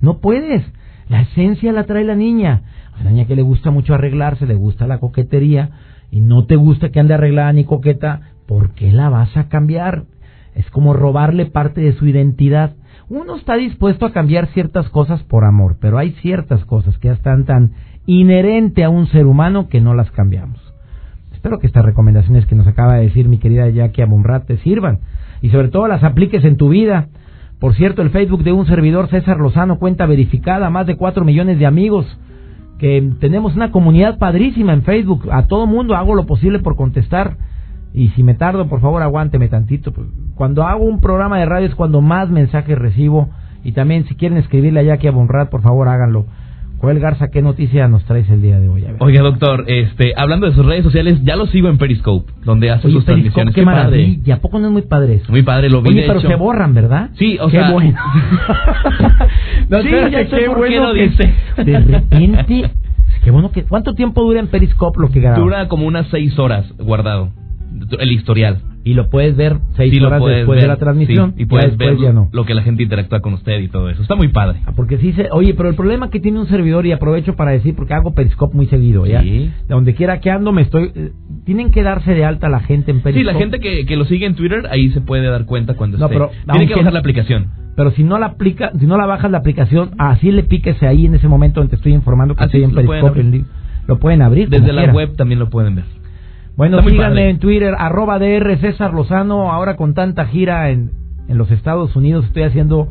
No 0.00 0.18
puedes. 0.18 0.64
La 1.08 1.22
esencia 1.22 1.72
la 1.72 1.84
trae 1.84 2.04
la 2.04 2.14
niña. 2.14 2.62
A 2.98 3.04
la 3.04 3.10
niña 3.10 3.26
que 3.26 3.36
le 3.36 3.42
gusta 3.42 3.70
mucho 3.70 3.94
arreglarse, 3.94 4.46
le 4.46 4.54
gusta 4.54 4.86
la 4.86 4.98
coquetería 4.98 5.70
y 6.10 6.20
no 6.20 6.46
te 6.46 6.56
gusta 6.56 6.90
que 6.90 7.00
ande 7.00 7.14
arreglada 7.14 7.52
ni 7.52 7.64
coqueta, 7.64 8.20
¿por 8.46 8.70
qué 8.74 8.92
la 8.92 9.08
vas 9.08 9.36
a 9.36 9.48
cambiar? 9.48 10.04
Es 10.54 10.70
como 10.70 10.92
robarle 10.92 11.46
parte 11.46 11.80
de 11.80 11.92
su 11.94 12.06
identidad. 12.06 12.74
Uno 13.08 13.36
está 13.36 13.56
dispuesto 13.56 14.06
a 14.06 14.12
cambiar 14.12 14.46
ciertas 14.48 14.88
cosas 14.90 15.22
por 15.24 15.44
amor, 15.44 15.76
pero 15.80 15.98
hay 15.98 16.12
ciertas 16.22 16.64
cosas 16.66 16.96
que 16.98 17.08
ya 17.08 17.14
están 17.14 17.44
tan 17.44 17.72
inherente 18.06 18.84
a 18.84 18.90
un 18.90 19.08
ser 19.08 19.26
humano 19.26 19.68
que 19.68 19.80
no 19.80 19.94
las 19.94 20.10
cambiamos. 20.12 20.63
Espero 21.44 21.58
que 21.58 21.66
estas 21.66 21.84
recomendaciones 21.84 22.46
que 22.46 22.54
nos 22.54 22.66
acaba 22.66 22.94
de 22.94 23.02
decir 23.02 23.28
mi 23.28 23.36
querida 23.36 23.68
Jackie 23.68 24.00
Abunrat 24.00 24.46
te 24.46 24.56
sirvan 24.60 25.00
y 25.42 25.50
sobre 25.50 25.68
todo 25.68 25.86
las 25.86 26.02
apliques 26.02 26.42
en 26.42 26.56
tu 26.56 26.70
vida. 26.70 27.08
Por 27.60 27.74
cierto, 27.74 28.00
el 28.00 28.08
Facebook 28.08 28.44
de 28.44 28.52
un 28.52 28.64
servidor 28.64 29.10
César 29.10 29.36
Lozano 29.36 29.78
cuenta 29.78 30.06
verificada, 30.06 30.70
más 30.70 30.86
de 30.86 30.96
4 30.96 31.22
millones 31.22 31.58
de 31.58 31.66
amigos, 31.66 32.06
que 32.78 33.12
tenemos 33.20 33.54
una 33.56 33.72
comunidad 33.72 34.16
padrísima 34.16 34.72
en 34.72 34.84
Facebook. 34.84 35.28
A 35.30 35.46
todo 35.46 35.66
mundo 35.66 35.94
hago 35.94 36.14
lo 36.14 36.24
posible 36.24 36.60
por 36.60 36.76
contestar. 36.76 37.36
Y 37.92 38.08
si 38.16 38.22
me 38.22 38.32
tardo, 38.32 38.66
por 38.66 38.80
favor, 38.80 39.02
aguánteme 39.02 39.48
tantito. 39.48 39.92
Pues, 39.92 40.06
cuando 40.36 40.66
hago 40.66 40.84
un 40.84 41.02
programa 41.02 41.38
de 41.38 41.44
radio 41.44 41.66
es 41.66 41.74
cuando 41.74 42.00
más 42.00 42.30
mensajes 42.30 42.78
recibo. 42.78 43.28
Y 43.62 43.72
también, 43.72 44.06
si 44.06 44.14
quieren 44.14 44.38
escribirle 44.38 44.80
a 44.80 44.84
Jackie 44.84 45.08
Abunrat, 45.08 45.50
por 45.50 45.60
favor, 45.60 45.88
háganlo. 45.88 46.24
Joel 46.84 47.00
Garza, 47.00 47.28
¿qué 47.30 47.40
noticia 47.40 47.88
nos 47.88 48.04
traes 48.04 48.28
el 48.28 48.42
día 48.42 48.60
de 48.60 48.68
hoy? 48.68 48.84
Oiga, 48.98 49.22
doctor, 49.22 49.64
este, 49.68 50.12
hablando 50.16 50.46
de 50.46 50.54
sus 50.54 50.66
redes 50.66 50.84
sociales, 50.84 51.18
ya 51.22 51.34
lo 51.34 51.46
sigo 51.46 51.70
en 51.70 51.78
Periscope, 51.78 52.30
donde 52.44 52.70
hace 52.70 52.90
sus 52.90 53.06
transmisiones. 53.06 53.54
Qué, 53.54 53.62
qué 53.62 53.64
maravilla, 53.64 54.34
¿a 54.34 54.38
poco 54.40 54.58
no 54.58 54.66
es 54.66 54.72
muy 54.74 54.82
padre 54.82 55.14
eso? 55.14 55.32
Muy 55.32 55.42
padre, 55.42 55.70
lo 55.70 55.80
vi 55.80 55.88
Oye, 55.88 56.04
pero 56.06 56.20
se 56.20 56.34
borran, 56.34 56.74
¿verdad? 56.74 57.08
Sí, 57.14 57.38
o 57.40 57.46
qué 57.46 57.58
sea... 57.58 57.70
bueno. 57.70 57.98
no, 59.70 59.80
sí, 59.80 59.88
espérate, 59.88 60.10
ya 60.12 60.24
sé 60.28 60.36
qué 60.36 60.46
por 60.46 60.58
bueno 60.58 60.74
qué 60.74 60.80
lo 60.80 60.92
que- 60.92 61.08
dice. 61.08 61.34
De 61.64 61.80
repente, 61.80 62.70
qué 63.24 63.30
bueno 63.30 63.50
que... 63.50 63.62
¿Cuánto 63.64 63.94
tiempo 63.94 64.22
dura 64.22 64.40
en 64.40 64.48
Periscope 64.48 65.00
lo 65.00 65.08
que 65.08 65.20
graba? 65.20 65.38
Dura 65.38 65.68
como 65.68 65.86
unas 65.86 66.06
seis 66.08 66.38
horas 66.38 66.70
guardado, 66.78 67.30
el 67.98 68.12
historial. 68.12 68.58
Y 68.86 68.92
lo 68.92 69.08
puedes 69.08 69.34
ver 69.34 69.56
seis 69.76 69.94
Sí, 69.94 70.00
horas 70.04 70.20
después 70.22 70.56
ver, 70.56 70.60
de 70.60 70.68
la 70.68 70.76
transmisión. 70.76 71.32
sí, 71.36 71.42
y 71.42 71.46
puedes 71.46 71.74
ver 71.78 71.96
ya 71.96 72.12
no. 72.12 72.28
lo 72.32 72.44
que 72.44 72.52
la 72.54 72.62
gente 72.62 72.82
interactúa 72.82 73.20
con 73.20 73.32
usted 73.32 73.58
y 73.60 73.68
todo 73.68 73.88
eso. 73.88 74.02
Está 74.02 74.14
muy 74.14 74.28
padre. 74.28 74.60
Ah, 74.66 74.72
Porque 74.76 74.98
sí 74.98 75.12
se... 75.14 75.28
Oye, 75.32 75.54
pero 75.54 75.70
el 75.70 75.74
problema 75.74 76.10
que 76.10 76.20
tiene 76.20 76.38
un 76.38 76.46
servidor, 76.48 76.84
y 76.84 76.92
aprovecho 76.92 77.34
para 77.34 77.52
decir, 77.52 77.74
porque 77.74 77.94
hago 77.94 78.12
Periscope 78.14 78.54
muy 78.54 78.66
seguido, 78.66 79.06
¿ya? 79.06 79.22
Sí. 79.22 79.50
De 79.66 79.74
donde 79.74 79.94
quiera 79.94 80.20
que 80.20 80.30
ando 80.30 80.52
me 80.52 80.60
estoy... 80.62 80.92
eh, 80.94 81.12
Tienen 81.46 81.70
que 81.70 81.82
darse 81.82 82.12
de 82.14 82.24
alta 82.26 82.50
la 82.50 82.60
gente 82.60 82.90
en 82.90 82.98
Sí, 82.98 83.02
Periscope. 83.04 83.32
la 83.32 83.38
gente 83.38 83.58
que, 83.60 83.86
que 83.86 83.96
lo 83.96 84.04
sigue 84.04 84.26
en 84.26 84.34
Twitter, 84.34 84.64
ahí 84.70 84.90
se 84.90 85.00
puede 85.00 85.26
dar 85.28 85.46
cuenta 85.46 85.74
cuando 85.74 85.96
No, 85.96 86.04
esté. 86.04 86.14
pero 86.18 86.30
Tiene 86.52 86.66
que 86.68 86.74
bajar 86.74 86.92
la 86.92 86.98
aplicación. 87.00 87.46
Pero 87.76 87.90
si 87.92 88.04
no 88.04 88.18
la 88.18 88.26
aplica, 88.26 88.70
si 88.78 88.86
no 88.86 88.98
la 88.98 89.06
bajas 89.06 89.30
la 89.30 89.38
aplicación, 89.38 89.92
así 89.98 90.30
le 90.30 90.42
píquese 90.42 90.86
ahí 90.86 91.06
en 91.06 91.14
ese 91.14 91.26
momento 91.26 91.60
donde 91.60 91.70
te 91.70 91.76
estoy 91.76 91.92
informando 91.94 92.34
que 92.36 92.44
Así 92.44 92.58
estoy 92.58 92.64
en 92.64 92.74
lo 92.76 92.84
pueden 92.84 93.02
Periscope. 93.02 93.20
abrir. 93.28 93.44
Lo 93.88 93.98
pueden 93.98 94.22
abrir. 94.22 94.48
Desde 94.50 94.72
la 94.74 94.82
quiera. 94.82 94.92
web 94.92 95.16
también 95.16 95.38
lo 95.40 95.48
pueden 95.50 95.74
ver. 95.76 95.84
Bueno, 96.56 96.78
Está 96.78 96.90
síganme 96.90 97.30
en 97.30 97.38
Twitter, 97.38 97.74
arroba 97.76 98.18
DR 98.18 98.58
César 98.60 98.94
Lozano. 98.94 99.50
Ahora 99.52 99.76
con 99.76 99.94
tanta 99.94 100.26
gira 100.26 100.70
en, 100.70 100.90
en 101.28 101.38
los 101.38 101.50
Estados 101.50 101.96
Unidos, 101.96 102.24
estoy 102.26 102.44
haciendo 102.44 102.88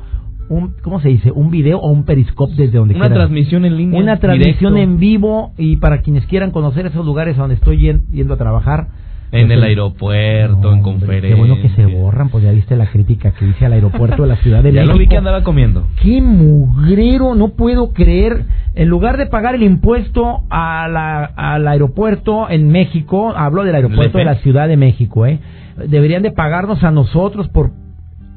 un, 0.49 0.73
¿cómo 0.83 0.99
se 0.99 1.07
dice? 1.09 1.31
Un 1.31 1.49
video 1.49 1.79
o 1.79 1.89
un 1.89 2.03
periscope 2.03 2.53
desde 2.57 2.77
donde 2.77 2.93
Una 2.95 3.05
quieran. 3.05 3.19
transmisión 3.19 3.63
en 3.65 3.77
línea. 3.77 3.99
Una 3.99 4.17
transmisión 4.19 4.73
directo, 4.73 4.91
en 4.93 4.99
vivo 4.99 5.53
y 5.57 5.77
para 5.77 6.01
quienes 6.01 6.25
quieran 6.27 6.51
conocer 6.51 6.85
esos 6.85 7.05
lugares 7.05 7.37
a 7.37 7.41
donde 7.41 7.55
estoy 7.55 7.77
yen- 7.77 8.05
yendo 8.11 8.33
a 8.33 8.37
trabajar. 8.37 8.87
En 9.33 9.51
el 9.51 9.63
aeropuerto, 9.63 10.57
No, 10.61 10.73
en 10.73 10.81
conferencias. 10.81 11.33
Qué 11.33 11.37
bueno 11.39 11.55
que 11.61 11.69
se 11.69 11.85
borran, 11.87 12.29
pues 12.29 12.43
ya 12.43 12.51
viste 12.51 12.75
la 12.75 12.85
crítica 12.85 13.31
que 13.31 13.45
hice 13.47 13.65
al 13.65 13.73
aeropuerto 13.73 14.21
de 14.21 14.27
la 14.29 14.35
Ciudad 14.37 14.61
de 14.63 14.71
Ya 14.73 14.81
México. 14.81 14.93
lo 14.93 14.99
vi 14.99 15.07
que 15.07 15.17
andaba 15.17 15.43
comiendo. 15.43 15.87
Qué 16.01 16.21
mugrero, 16.21 17.35
no 17.35 17.49
puedo 17.49 17.93
creer. 17.93 18.45
En 18.75 18.89
lugar 18.89 19.17
de 19.17 19.25
pagar 19.25 19.55
el 19.55 19.63
impuesto 19.63 20.43
a 20.49 20.87
la- 20.87 21.25
al 21.25 21.67
aeropuerto 21.67 22.49
en 22.49 22.69
México, 22.71 23.33
hablo 23.35 23.63
del 23.63 23.75
aeropuerto 23.75 24.17
de 24.17 24.23
¿El 24.23 24.29
la? 24.29 24.35
Ciudad 24.35 24.67
de 24.67 24.77
México, 24.77 25.25
¿eh? 25.25 25.39
Deberían 25.87 26.21
de 26.23 26.31
pagarnos 26.31 26.83
a 26.83 26.91
nosotros 26.91 27.47
por 27.49 27.71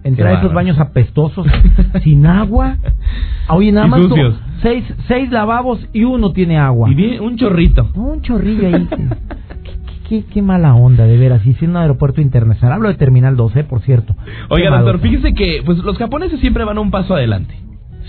entrar 0.04 0.34
a 0.36 0.38
esos 0.38 0.52
baños 0.54 0.78
apestosos 0.78 1.46
sin 2.04 2.26
agua. 2.26 2.76
Oye, 3.50 3.72
nada 3.72 3.86
más 3.88 4.00
seis, 4.62 4.84
seis 5.08 5.30
lavabos 5.30 5.86
y 5.92 6.04
uno 6.04 6.32
tiene 6.32 6.56
agua. 6.58 6.90
Y 6.90 6.94
vi 6.94 7.18
un 7.18 7.36
chorrito. 7.36 7.88
Un 7.94 8.22
chorrillo 8.22 8.68
ahí. 8.68 8.88
qué, 10.08 10.24
qué- 10.32 10.42
mala 10.42 10.74
onda, 10.74 11.06
de 11.06 11.16
veras. 11.16 11.44
Y 11.46 11.54
si 11.54 11.64
un 11.66 11.76
aeropuerto 11.76 12.20
internacional. 12.20 12.74
Hablo 12.76 12.88
de 12.88 12.94
Terminal 12.94 13.36
12, 13.36 13.64
por 13.64 13.80
cierto. 13.82 14.14
Oiga, 14.48 14.70
doctor, 14.70 15.00
fíjese 15.00 15.34
que 15.34 15.62
pues 15.64 15.78
los 15.78 15.96
japoneses 15.98 16.40
siempre 16.40 16.64
van 16.64 16.78
un 16.78 16.90
paso 16.90 17.14
adelante. 17.14 17.54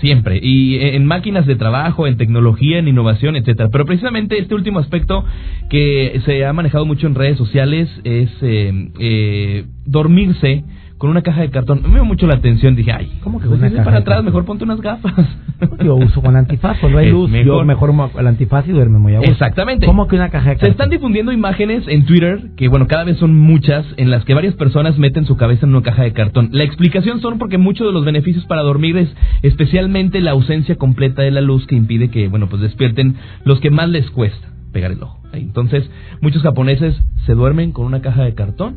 Siempre. 0.00 0.38
Y 0.40 0.76
eh, 0.76 0.94
en 0.94 1.04
máquinas 1.06 1.44
de 1.46 1.56
trabajo, 1.56 2.06
en 2.06 2.16
tecnología, 2.16 2.78
en 2.78 2.86
innovación, 2.86 3.34
etcétera. 3.34 3.68
Pero 3.70 3.84
precisamente 3.84 4.38
este 4.38 4.54
último 4.54 4.78
aspecto 4.78 5.24
que 5.70 6.20
se 6.24 6.46
ha 6.46 6.52
manejado 6.52 6.86
mucho 6.86 7.06
en 7.08 7.16
redes 7.16 7.36
sociales 7.36 7.88
es 8.04 8.30
eh, 8.42 8.90
eh, 9.00 9.64
dormirse 9.86 10.62
con 10.98 11.10
una 11.10 11.22
caja 11.22 11.40
de 11.40 11.50
cartón. 11.50 11.80
Me 11.84 11.94
dio 11.94 12.04
mucho 12.04 12.26
la 12.26 12.34
atención, 12.34 12.74
dije, 12.74 12.92
ay, 12.92 13.18
¿cómo 13.22 13.40
que 13.40 13.46
Pues 13.46 13.60
una 13.60 13.70
caja 13.70 13.84
para 13.84 13.98
atrás? 13.98 14.24
Mejor 14.24 14.44
ponte 14.44 14.64
unas 14.64 14.80
gafas. 14.80 15.14
Yo 15.84 15.96
uso 15.96 16.20
con 16.20 16.36
antifaz, 16.36 16.78
cuando 16.80 16.98
hay 16.98 17.06
Es 17.06 17.12
luz, 17.12 17.30
yo 17.44 17.64
mejor 17.64 17.92
el 18.18 18.26
antifaz 18.26 18.68
y 18.68 18.72
duerme 18.72 18.98
muy 18.98 19.14
a 19.14 19.18
gusto. 19.18 19.32
Exactamente. 19.32 19.86
¿Cómo 19.86 20.06
que 20.06 20.14
una 20.14 20.28
caja 20.28 20.50
de 20.50 20.54
Se 20.54 20.60
cartón? 20.60 20.70
están 20.70 20.90
difundiendo 20.90 21.32
imágenes 21.32 21.84
en 21.88 22.04
Twitter, 22.04 22.50
que 22.56 22.68
bueno, 22.68 22.86
cada 22.86 23.02
vez 23.04 23.16
son 23.18 23.36
muchas, 23.36 23.84
en 23.96 24.10
las 24.10 24.24
que 24.24 24.34
varias 24.34 24.54
personas 24.54 24.98
meten 24.98 25.26
su 25.26 25.36
cabeza 25.36 25.66
en 25.66 25.74
una 25.74 25.82
caja 25.82 26.02
de 26.02 26.12
cartón. 26.12 26.50
La 26.52 26.62
explicación 26.64 27.20
son 27.20 27.38
porque 27.38 27.58
muchos 27.58 27.86
de 27.86 27.92
los 27.92 28.04
beneficios 28.04 28.44
para 28.46 28.62
dormir 28.62 28.96
es 28.96 29.08
especialmente 29.42 30.20
la 30.20 30.32
ausencia 30.32 30.76
completa 30.76 31.22
de 31.22 31.30
la 31.32 31.40
luz 31.40 31.66
que 31.66 31.74
impide 31.74 32.08
que, 32.08 32.28
bueno, 32.28 32.48
pues 32.48 32.62
despierten 32.62 33.16
los 33.44 33.60
que 33.60 33.70
más 33.70 33.88
les 33.88 34.08
cuesta 34.10 34.48
pegar 34.72 34.92
el 34.92 35.02
ojo. 35.02 35.18
Ahí. 35.32 35.42
Entonces, 35.42 35.90
muchos 36.20 36.42
japoneses 36.42 37.00
se 37.26 37.34
duermen 37.34 37.72
con 37.72 37.84
una 37.86 38.00
caja 38.00 38.22
de 38.22 38.34
cartón 38.34 38.76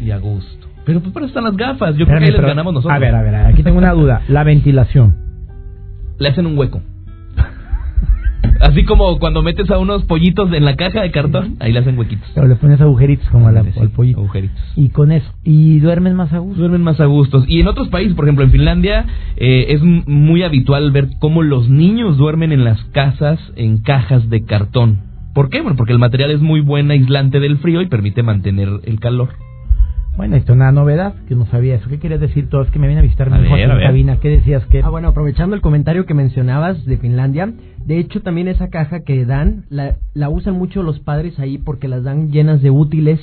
y 0.00 0.10
a 0.10 0.18
gusto. 0.18 0.71
Pero 0.84 1.00
pues 1.00 1.12
para 1.12 1.26
eso 1.26 1.30
están 1.30 1.44
las 1.44 1.56
gafas, 1.56 1.96
yo 1.96 2.06
creo 2.06 2.18
que 2.18 2.24
Espérame, 2.24 2.24
ahí 2.24 2.30
les 2.30 2.36
pero- 2.36 2.48
ganamos 2.48 2.74
nosotros. 2.74 2.96
A 2.96 2.98
ver, 2.98 3.14
a 3.14 3.22
ver, 3.22 3.34
aquí 3.36 3.62
tengo 3.62 3.78
una 3.78 3.92
duda. 3.92 4.22
La 4.28 4.42
ventilación. 4.44 5.16
Le 6.18 6.28
hacen 6.28 6.46
un 6.46 6.58
hueco. 6.58 6.80
Así 8.60 8.84
como 8.84 9.18
cuando 9.18 9.42
metes 9.42 9.68
a 9.70 9.78
unos 9.78 10.04
pollitos 10.04 10.52
en 10.52 10.64
la 10.64 10.76
caja 10.76 11.02
de 11.02 11.10
cartón, 11.10 11.56
ahí 11.58 11.72
le 11.72 11.80
hacen 11.80 11.98
huequitos. 11.98 12.28
Pero 12.34 12.46
le 12.46 12.54
pones 12.56 12.80
agujeritos 12.80 13.28
como 13.30 13.48
a 13.48 13.52
la- 13.52 13.64
Sí, 13.64 13.70
al 13.80 13.90
pollito. 13.90 14.20
agujeritos. 14.20 14.60
Y 14.76 14.90
con 14.90 15.10
eso. 15.10 15.28
Y 15.42 15.80
duermen 15.80 16.14
más 16.14 16.32
a 16.32 16.38
gusto. 16.38 16.60
duermen 16.60 16.82
más 16.82 17.00
a 17.00 17.06
gustos. 17.06 17.44
Y 17.48 17.60
en 17.60 17.66
otros 17.68 17.88
países, 17.88 18.14
por 18.14 18.24
ejemplo 18.24 18.44
en 18.44 18.50
Finlandia, 18.52 19.06
eh, 19.36 19.66
es 19.70 19.82
m- 19.82 20.04
muy 20.06 20.42
habitual 20.44 20.90
ver 20.92 21.08
cómo 21.18 21.42
los 21.42 21.68
niños 21.70 22.16
duermen 22.18 22.52
en 22.52 22.62
las 22.64 22.82
casas 22.92 23.40
en 23.56 23.78
cajas 23.78 24.28
de 24.30 24.44
cartón. 24.44 24.98
¿Por 25.34 25.48
qué? 25.48 25.60
Bueno, 25.60 25.76
porque 25.76 25.92
el 25.92 25.98
material 25.98 26.30
es 26.30 26.40
muy 26.40 26.60
buen 26.60 26.90
aislante 26.90 27.40
del 27.40 27.58
frío 27.58 27.80
y 27.82 27.86
permite 27.86 28.22
mantener 28.22 28.68
el 28.84 29.00
calor. 29.00 29.30
Bueno, 30.16 30.36
esto 30.36 30.52
es 30.52 30.56
una 30.56 30.72
novedad 30.72 31.14
que 31.26 31.34
no 31.34 31.46
sabía 31.46 31.76
eso. 31.76 31.88
¿Qué 31.88 31.98
querías 31.98 32.20
decir 32.20 32.48
tú? 32.48 32.60
Es 32.60 32.70
que 32.70 32.78
me 32.78 32.86
viene 32.86 33.00
a 33.00 33.02
visitar 33.02 33.30
mi 33.30 33.46
hijo 33.46 33.56
en 33.56 33.68
cabina. 33.80 34.16
¿Qué 34.20 34.28
decías 34.28 34.64
que 34.66 34.80
Ah, 34.84 34.90
bueno, 34.90 35.08
aprovechando 35.08 35.56
el 35.56 35.62
comentario 35.62 36.04
que 36.04 36.14
mencionabas 36.14 36.84
de 36.84 36.98
Finlandia, 36.98 37.50
de 37.86 37.98
hecho 37.98 38.20
también 38.20 38.48
esa 38.48 38.68
caja 38.68 39.00
que 39.00 39.24
dan, 39.24 39.64
la, 39.70 39.96
la 40.14 40.28
usan 40.28 40.54
mucho 40.54 40.82
los 40.82 41.00
padres 41.00 41.38
ahí 41.38 41.58
porque 41.58 41.88
las 41.88 42.04
dan 42.04 42.30
llenas 42.30 42.60
de 42.62 42.70
útiles, 42.70 43.20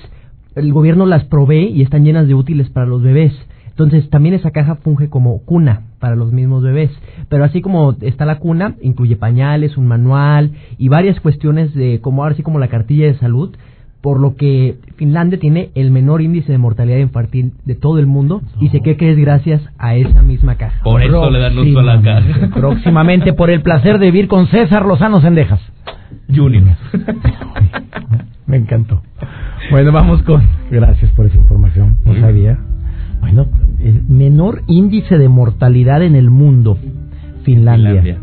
el 0.55 0.73
gobierno 0.73 1.05
las 1.05 1.25
provee 1.25 1.67
y 1.67 1.83
están 1.83 2.03
llenas 2.05 2.27
de 2.27 2.33
útiles 2.33 2.69
para 2.69 2.87
los 2.87 3.03
bebés. 3.03 3.33
Entonces 3.69 4.09
también 4.09 4.35
esa 4.35 4.51
caja 4.51 4.75
funge 4.75 5.07
como 5.09 5.39
cuna 5.45 5.83
para 5.99 6.15
los 6.15 6.33
mismos 6.33 6.63
bebés. 6.63 6.91
Pero 7.29 7.45
así 7.45 7.61
como 7.61 7.95
está 8.01 8.25
la 8.25 8.39
cuna, 8.39 8.75
incluye 8.81 9.15
pañales, 9.15 9.77
un 9.77 9.87
manual 9.87 10.51
y 10.77 10.89
varias 10.89 11.19
cuestiones 11.21 11.73
de 11.73 12.01
como 12.01 12.23
ahora 12.23 12.35
sí 12.35 12.43
como 12.43 12.59
la 12.59 12.67
cartilla 12.67 13.05
de 13.05 13.17
salud, 13.19 13.55
por 14.01 14.19
lo 14.19 14.35
que 14.35 14.75
Finlandia 14.95 15.39
tiene 15.39 15.71
el 15.75 15.91
menor 15.91 16.21
índice 16.21 16.51
de 16.51 16.57
mortalidad 16.57 16.97
infantil 16.97 17.53
de 17.65 17.75
todo 17.75 17.99
el 17.99 18.07
mundo 18.07 18.41
y 18.59 18.69
sé 18.69 18.81
que 18.81 18.91
es 18.91 19.17
gracias 19.17 19.61
a 19.77 19.95
esa 19.95 20.21
misma 20.21 20.55
caja. 20.55 20.81
Por 20.83 21.03
eso 21.03 21.29
le 21.29 21.39
dan 21.39 21.57
uso 21.57 21.79
a 21.79 21.83
la 21.83 22.01
Próximamente, 22.01 22.39
caja. 22.39 22.55
Próximamente, 22.59 23.33
por 23.33 23.49
el 23.49 23.61
placer 23.61 23.99
de 23.99 24.05
vivir 24.05 24.27
con 24.27 24.47
César 24.47 24.85
Lozano 24.85 25.21
Sendejas. 25.21 25.59
Junior. 26.33 26.63
Me 28.47 28.57
encantó. 28.57 29.01
Bueno, 29.69 29.91
vamos 29.91 30.23
con. 30.23 30.41
Gracias 30.71 31.11
por 31.11 31.25
esa 31.25 31.37
información. 31.37 31.97
No 32.05 32.19
sabía. 32.19 32.57
Bueno, 33.21 33.47
el 33.79 34.03
menor 34.07 34.63
índice 34.67 35.17
de 35.17 35.29
mortalidad 35.29 36.01
en 36.01 36.15
el 36.15 36.29
mundo. 36.29 36.77
Finlandia. 37.43 38.01
Finlandia. 38.01 38.17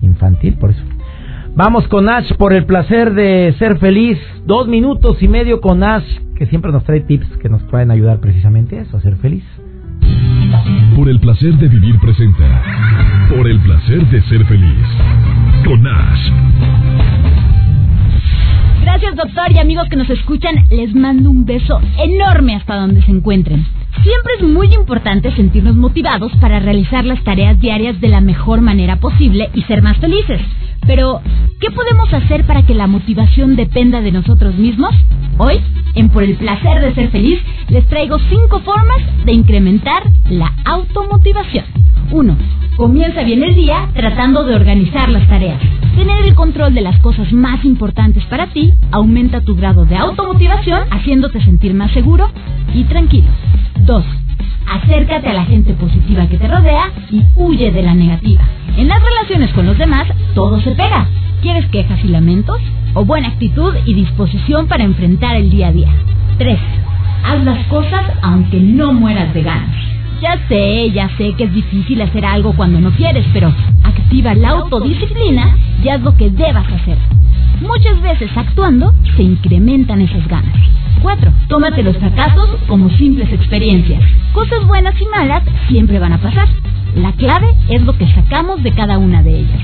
Infantil, 0.00 0.54
por 0.54 0.70
eso. 0.70 0.82
Vamos 1.62 1.86
con 1.88 2.08
Ash 2.08 2.32
por 2.38 2.54
el 2.54 2.64
placer 2.64 3.12
de 3.12 3.54
ser 3.58 3.78
feliz. 3.80 4.18
Dos 4.46 4.66
minutos 4.66 5.22
y 5.22 5.28
medio 5.28 5.60
con 5.60 5.84
Ash, 5.84 6.06
que 6.34 6.46
siempre 6.46 6.72
nos 6.72 6.84
trae 6.84 7.00
tips 7.00 7.36
que 7.36 7.50
nos 7.50 7.62
pueden 7.64 7.90
ayudar 7.90 8.18
precisamente 8.18 8.78
a 8.78 8.80
eso, 8.80 8.96
a 8.96 9.00
ser 9.02 9.16
feliz. 9.16 9.44
Por 10.96 11.10
el 11.10 11.20
placer 11.20 11.52
de 11.58 11.68
vivir 11.68 12.00
presenta. 12.00 12.62
Por 13.28 13.46
el 13.46 13.60
placer 13.60 14.06
de 14.06 14.22
ser 14.22 14.42
feliz. 14.46 14.86
Con 15.66 15.86
Ash. 15.86 16.30
Gracias 18.80 19.16
doctor 19.16 19.52
y 19.52 19.58
amigos 19.58 19.86
que 19.90 19.96
nos 19.96 20.08
escuchan, 20.08 20.54
les 20.70 20.94
mando 20.94 21.30
un 21.30 21.44
beso 21.44 21.78
enorme 21.98 22.56
hasta 22.56 22.76
donde 22.76 23.02
se 23.02 23.10
encuentren. 23.10 23.66
Siempre 24.02 24.32
es 24.38 24.42
muy 24.44 24.72
importante 24.72 25.30
sentirnos 25.32 25.76
motivados 25.76 26.32
para 26.40 26.58
realizar 26.58 27.04
las 27.04 27.22
tareas 27.22 27.60
diarias 27.60 28.00
de 28.00 28.08
la 28.08 28.22
mejor 28.22 28.62
manera 28.62 28.96
posible 28.96 29.50
y 29.52 29.60
ser 29.64 29.82
más 29.82 29.98
felices. 29.98 30.40
Pero, 30.90 31.20
¿qué 31.60 31.70
podemos 31.70 32.12
hacer 32.12 32.44
para 32.46 32.66
que 32.66 32.74
la 32.74 32.88
motivación 32.88 33.54
dependa 33.54 34.00
de 34.00 34.10
nosotros 34.10 34.56
mismos? 34.56 34.92
Hoy, 35.38 35.60
en 35.94 36.08
Por 36.08 36.24
el 36.24 36.34
placer 36.34 36.80
de 36.80 36.92
ser 36.96 37.12
feliz, 37.12 37.38
les 37.68 37.86
traigo 37.86 38.18
cinco 38.28 38.58
formas 38.58 38.98
de 39.24 39.32
incrementar 39.32 40.02
la 40.28 40.52
automotivación. 40.64 41.64
1. 42.10 42.36
Comienza 42.76 43.22
bien 43.22 43.44
el 43.44 43.54
día 43.54 43.88
tratando 43.94 44.42
de 44.42 44.56
organizar 44.56 45.08
las 45.10 45.28
tareas. 45.28 45.60
Tener 45.94 46.24
el 46.24 46.34
control 46.34 46.74
de 46.74 46.80
las 46.80 46.98
cosas 46.98 47.32
más 47.32 47.64
importantes 47.64 48.24
para 48.24 48.48
ti 48.48 48.72
aumenta 48.90 49.42
tu 49.42 49.54
grado 49.54 49.84
de 49.84 49.96
automotivación 49.96 50.82
haciéndote 50.90 51.40
sentir 51.44 51.72
más 51.72 51.92
seguro 51.92 52.32
y 52.74 52.82
tranquilo. 52.82 53.28
2. 53.86 54.04
Acércate 54.66 55.28
a 55.28 55.34
la 55.34 55.44
gente 55.44 55.74
positiva 55.74 56.26
que 56.28 56.38
te 56.38 56.46
rodea 56.46 56.90
y 57.10 57.24
huye 57.36 57.72
de 57.72 57.82
la 57.82 57.94
negativa. 57.94 58.42
En 58.76 58.88
las 58.88 59.02
relaciones 59.02 59.52
con 59.52 59.66
los 59.66 59.76
demás, 59.76 60.06
todo 60.34 60.60
se 60.60 60.70
pega. 60.72 61.06
¿Quieres 61.42 61.66
quejas 61.66 61.98
y 62.04 62.08
lamentos? 62.08 62.60
¿O 62.94 63.04
buena 63.04 63.28
actitud 63.28 63.74
y 63.84 63.94
disposición 63.94 64.68
para 64.68 64.84
enfrentar 64.84 65.36
el 65.36 65.50
día 65.50 65.68
a 65.68 65.72
día? 65.72 65.88
3. 66.38 66.58
Haz 67.24 67.44
las 67.44 67.66
cosas 67.66 68.04
aunque 68.22 68.60
no 68.60 68.92
mueras 68.92 69.32
de 69.34 69.42
ganas. 69.42 69.76
Ya 70.20 70.38
sé, 70.48 70.90
ya 70.90 71.08
sé 71.16 71.32
que 71.32 71.44
es 71.44 71.54
difícil 71.54 72.00
hacer 72.02 72.24
algo 72.26 72.52
cuando 72.54 72.80
no 72.80 72.90
quieres, 72.92 73.24
pero 73.32 73.52
activa 73.82 74.34
la 74.34 74.50
autodisciplina 74.50 75.56
y 75.82 75.88
haz 75.88 76.02
lo 76.02 76.16
que 76.16 76.30
debas 76.30 76.66
hacer. 76.70 76.98
Muchas 77.60 78.00
veces 78.02 78.30
actuando 78.36 78.94
se 79.16 79.22
incrementan 79.22 80.00
esas 80.02 80.26
ganas. 80.28 80.56
4. 81.00 81.32
Tómate 81.48 81.82
los 81.82 81.96
fracasos 81.96 82.48
como 82.66 82.90
simples 82.90 83.32
experiencias. 83.32 84.02
Cosas 84.32 84.66
buenas 84.66 84.94
y 85.00 85.06
malas 85.06 85.42
siempre 85.68 85.98
van 85.98 86.12
a 86.12 86.18
pasar. 86.18 86.48
La 86.94 87.12
clave 87.12 87.54
es 87.68 87.82
lo 87.82 87.96
que 87.96 88.06
sacamos 88.14 88.62
de 88.62 88.72
cada 88.72 88.98
una 88.98 89.22
de 89.22 89.40
ellas. 89.40 89.60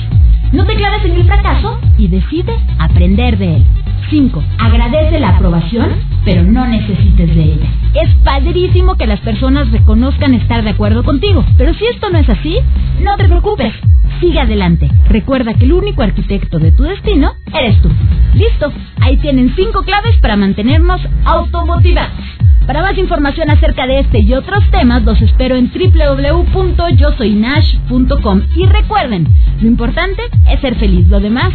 No 0.53 0.65
te 0.65 0.75
claves 0.75 1.05
en 1.05 1.13
el 1.13 1.25
fracaso 1.25 1.79
y 1.99 2.09
decide 2.09 2.55
aprender 2.79 3.37
de 3.39 3.57
él. 3.57 3.67
5. 4.11 4.43
Agradece 4.59 5.19
la 5.19 5.31
aprobación, 5.31 5.91
pero 6.25 6.45
no 6.45 6.67
necesites 6.67 7.35
de 7.35 7.43
ella. 7.43 7.69
Es 7.95 8.15
padrísimo 8.17 8.95
que 8.97 9.07
las 9.07 9.21
personas 9.21 9.71
reconozcan 9.73 10.35
estar 10.35 10.63
de 10.63 10.71
acuerdo 10.71 11.03
contigo, 11.03 11.45
pero 11.59 11.75
si 11.75 11.87
esto 11.87 12.11
no 12.11 12.19
es 12.19 12.29
así, 12.29 12.59
no 13.03 13.17
te 13.17 13.29
preocupes. 13.29 13.75
Sigue 14.21 14.41
adelante. 14.41 14.91
Recuerda 15.09 15.55
que 15.55 15.65
el 15.65 15.73
único 15.73 16.03
arquitecto 16.03 16.59
de 16.59 16.73
tu 16.73 16.83
destino 16.85 17.35
eres 17.53 17.81
tú. 17.83 17.91
Listo. 18.35 18.73
Ahí 19.01 19.17
tienen 19.19 19.55
5 19.55 19.83
claves 19.83 20.17
para 20.21 20.37
mantenernos 20.37 21.01
automotivados. 21.25 22.25
Para 22.67 22.83
más 22.83 22.99
información 22.99 23.49
acerca 23.51 23.87
de 23.87 24.01
este 24.01 24.19
y 24.21 24.35
otros 24.35 24.69
temas, 24.73 25.05
los 25.05 25.23
espero 25.23 25.55
en 25.55 25.71
www.yosoynash.com. 25.71 28.43
Y 28.57 28.67
recuerden, 28.67 29.29
lo 29.61 29.69
importante 29.69 30.23
es 30.51 30.59
ser 30.61 30.75
feliz, 30.75 31.07
lo 31.09 31.21
demás 31.21 31.53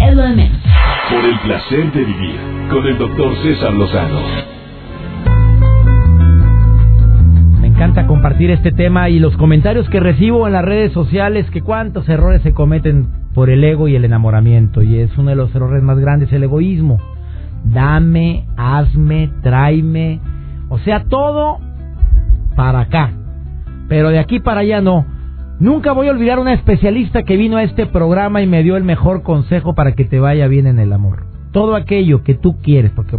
es 0.00 0.14
lo 0.14 0.22
de 0.22 0.36
menos. 0.36 0.58
Por 1.10 1.24
el 1.24 1.36
placer 1.40 1.90
de 1.92 2.04
vivir. 2.04 2.36
Con 2.70 2.86
el 2.86 2.96
doctor 2.96 3.34
César 3.42 3.74
Lozano. 3.74 4.20
Este 8.50 8.72
tema 8.72 9.08
y 9.08 9.18
los 9.18 9.36
comentarios 9.36 9.88
que 9.88 10.00
recibo 10.00 10.46
en 10.46 10.54
las 10.54 10.64
redes 10.64 10.92
sociales, 10.92 11.48
que 11.50 11.62
cuántos 11.62 12.08
errores 12.08 12.42
se 12.42 12.52
cometen 12.52 13.08
por 13.34 13.50
el 13.50 13.62
ego 13.62 13.88
y 13.88 13.96
el 13.96 14.04
enamoramiento. 14.04 14.82
Y 14.82 14.98
es 14.98 15.16
uno 15.16 15.30
de 15.30 15.36
los 15.36 15.54
errores 15.54 15.82
más 15.82 15.98
grandes, 15.98 16.32
el 16.32 16.42
egoísmo. 16.42 16.98
Dame, 17.64 18.46
hazme, 18.56 19.30
tráeme. 19.42 20.20
O 20.68 20.78
sea, 20.78 21.04
todo 21.04 21.58
para 22.56 22.80
acá. 22.80 23.12
Pero 23.88 24.10
de 24.10 24.18
aquí 24.18 24.40
para 24.40 24.60
allá 24.60 24.80
no. 24.80 25.06
Nunca 25.60 25.92
voy 25.92 26.08
a 26.08 26.12
olvidar 26.12 26.38
una 26.38 26.54
especialista 26.54 27.22
que 27.22 27.36
vino 27.36 27.56
a 27.56 27.62
este 27.62 27.86
programa 27.86 28.42
y 28.42 28.46
me 28.46 28.62
dio 28.62 28.76
el 28.76 28.84
mejor 28.84 29.22
consejo 29.22 29.74
para 29.74 29.92
que 29.92 30.04
te 30.04 30.18
vaya 30.18 30.48
bien 30.48 30.66
en 30.66 30.78
el 30.78 30.92
amor. 30.92 31.26
Todo 31.52 31.76
aquello 31.76 32.24
que 32.24 32.34
tú 32.34 32.56
quieres, 32.62 32.90
porque 32.92 33.18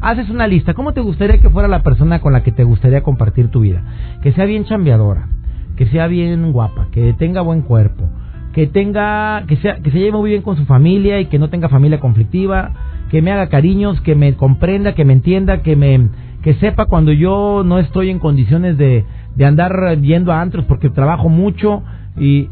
haces 0.00 0.30
una 0.30 0.46
lista. 0.46 0.74
¿Cómo 0.74 0.92
te 0.92 1.00
gustaría 1.00 1.38
que 1.38 1.50
fuera 1.50 1.68
la 1.68 1.82
persona 1.82 2.20
con 2.20 2.32
la 2.32 2.42
que 2.42 2.52
te 2.52 2.64
gustaría 2.64 3.02
compartir 3.02 3.48
tu 3.48 3.60
vida? 3.60 3.82
Que 4.22 4.32
sea 4.32 4.44
bien 4.44 4.64
chambeadora, 4.64 5.28
que 5.76 5.86
sea 5.86 6.06
bien 6.06 6.52
guapa, 6.52 6.88
que 6.92 7.12
tenga 7.14 7.42
buen 7.42 7.62
cuerpo, 7.62 8.08
que 8.52 8.66
tenga, 8.66 9.44
que 9.46 9.56
sea, 9.56 9.76
que 9.76 9.90
se 9.90 9.98
lleve 9.98 10.18
muy 10.18 10.30
bien 10.30 10.42
con 10.42 10.56
su 10.56 10.64
familia 10.64 11.20
y 11.20 11.26
que 11.26 11.38
no 11.38 11.50
tenga 11.50 11.68
familia 11.68 12.00
conflictiva, 12.00 12.72
que 13.10 13.22
me 13.22 13.32
haga 13.32 13.48
cariños, 13.48 14.00
que 14.00 14.14
me 14.14 14.34
comprenda, 14.34 14.94
que 14.94 15.04
me 15.04 15.12
entienda, 15.12 15.62
que 15.62 15.76
me, 15.76 16.08
que 16.42 16.54
sepa 16.54 16.86
cuando 16.86 17.12
yo 17.12 17.62
no 17.64 17.78
estoy 17.78 18.10
en 18.10 18.18
condiciones 18.18 18.78
de, 18.78 19.04
de 19.36 19.44
andar 19.44 19.98
yendo 20.00 20.32
a 20.32 20.40
antros 20.40 20.64
porque 20.64 20.90
trabajo 20.90 21.28
mucho 21.28 21.82
y 22.18 22.48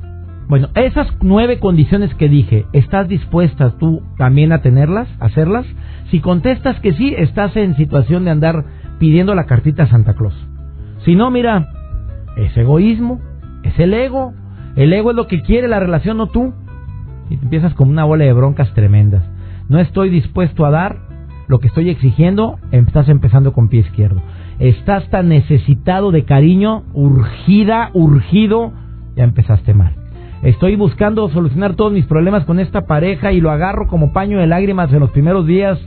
bueno, 0.49 0.69
esas 0.75 1.07
nueve 1.21 1.59
condiciones 1.59 2.15
que 2.15 2.27
dije, 2.27 2.65
¿estás 2.73 3.07
dispuesta 3.07 3.77
tú 3.77 4.03
también 4.17 4.53
a 4.53 4.63
tenerlas, 4.63 5.07
a 5.21 5.27
hacerlas? 5.27 5.67
Si 6.11 6.21
contestas 6.21 6.81
que 6.81 6.93
sí, 6.95 7.15
estás 7.17 7.55
en 7.57 7.77
situación 7.77 8.25
de 8.25 8.31
andar 8.31 8.65
pidiendo 8.99 9.35
la 9.35 9.45
cartita 9.45 9.85
a 9.85 9.89
Santa 9.89 10.15
Claus. 10.15 10.35
Si 11.05 11.15
no, 11.15 11.31
mira, 11.31 11.69
es 12.37 12.57
egoísmo, 12.57 13.21
es 13.63 13.79
el 13.79 13.93
ego. 13.93 14.33
El 14.77 14.93
ego 14.93 15.11
es 15.11 15.17
lo 15.17 15.27
que 15.27 15.43
quiere 15.43 15.69
la 15.69 15.81
relación, 15.81 16.17
no 16.17 16.29
tú. 16.29 16.55
Y 17.29 17.37
te 17.37 17.45
empiezas 17.45 17.75
con 17.75 17.89
una 17.89 18.05
bola 18.05 18.25
de 18.25 18.33
broncas 18.33 18.73
tremendas. 18.75 19.23
No 19.69 19.79
estoy 19.79 20.09
dispuesto 20.09 20.65
a 20.65 20.71
dar 20.71 20.97
lo 21.47 21.61
que 21.61 21.69
estoy 21.69 21.91
exigiendo, 21.91 22.59
estás 22.73 23.09
empezando 23.09 23.53
con 23.53 23.69
pie 23.69 23.81
izquierdo. 23.81 24.23
Estás 24.59 25.09
tan 25.11 25.29
necesitado 25.29 26.11
de 26.11 26.25
cariño, 26.25 26.85
urgida, 26.95 27.91
urgido, 27.95 28.73
ya 29.15 29.25
empezaste 29.25 29.75
mal. 29.75 29.95
Estoy 30.43 30.77
buscando 30.77 31.29
solucionar 31.31 31.75
todos 31.75 31.93
mis 31.93 32.07
problemas 32.07 32.45
con 32.45 32.61
esta 32.61 32.87
pareja 32.87 33.33
y 33.33 33.41
lo 33.41 33.51
agarro 33.51 33.89
como 33.89 34.13
paño 34.13 34.39
de 34.39 34.47
lágrimas 34.47 34.93
en 34.93 35.01
los 35.01 35.11
primeros 35.11 35.47
días 35.47 35.79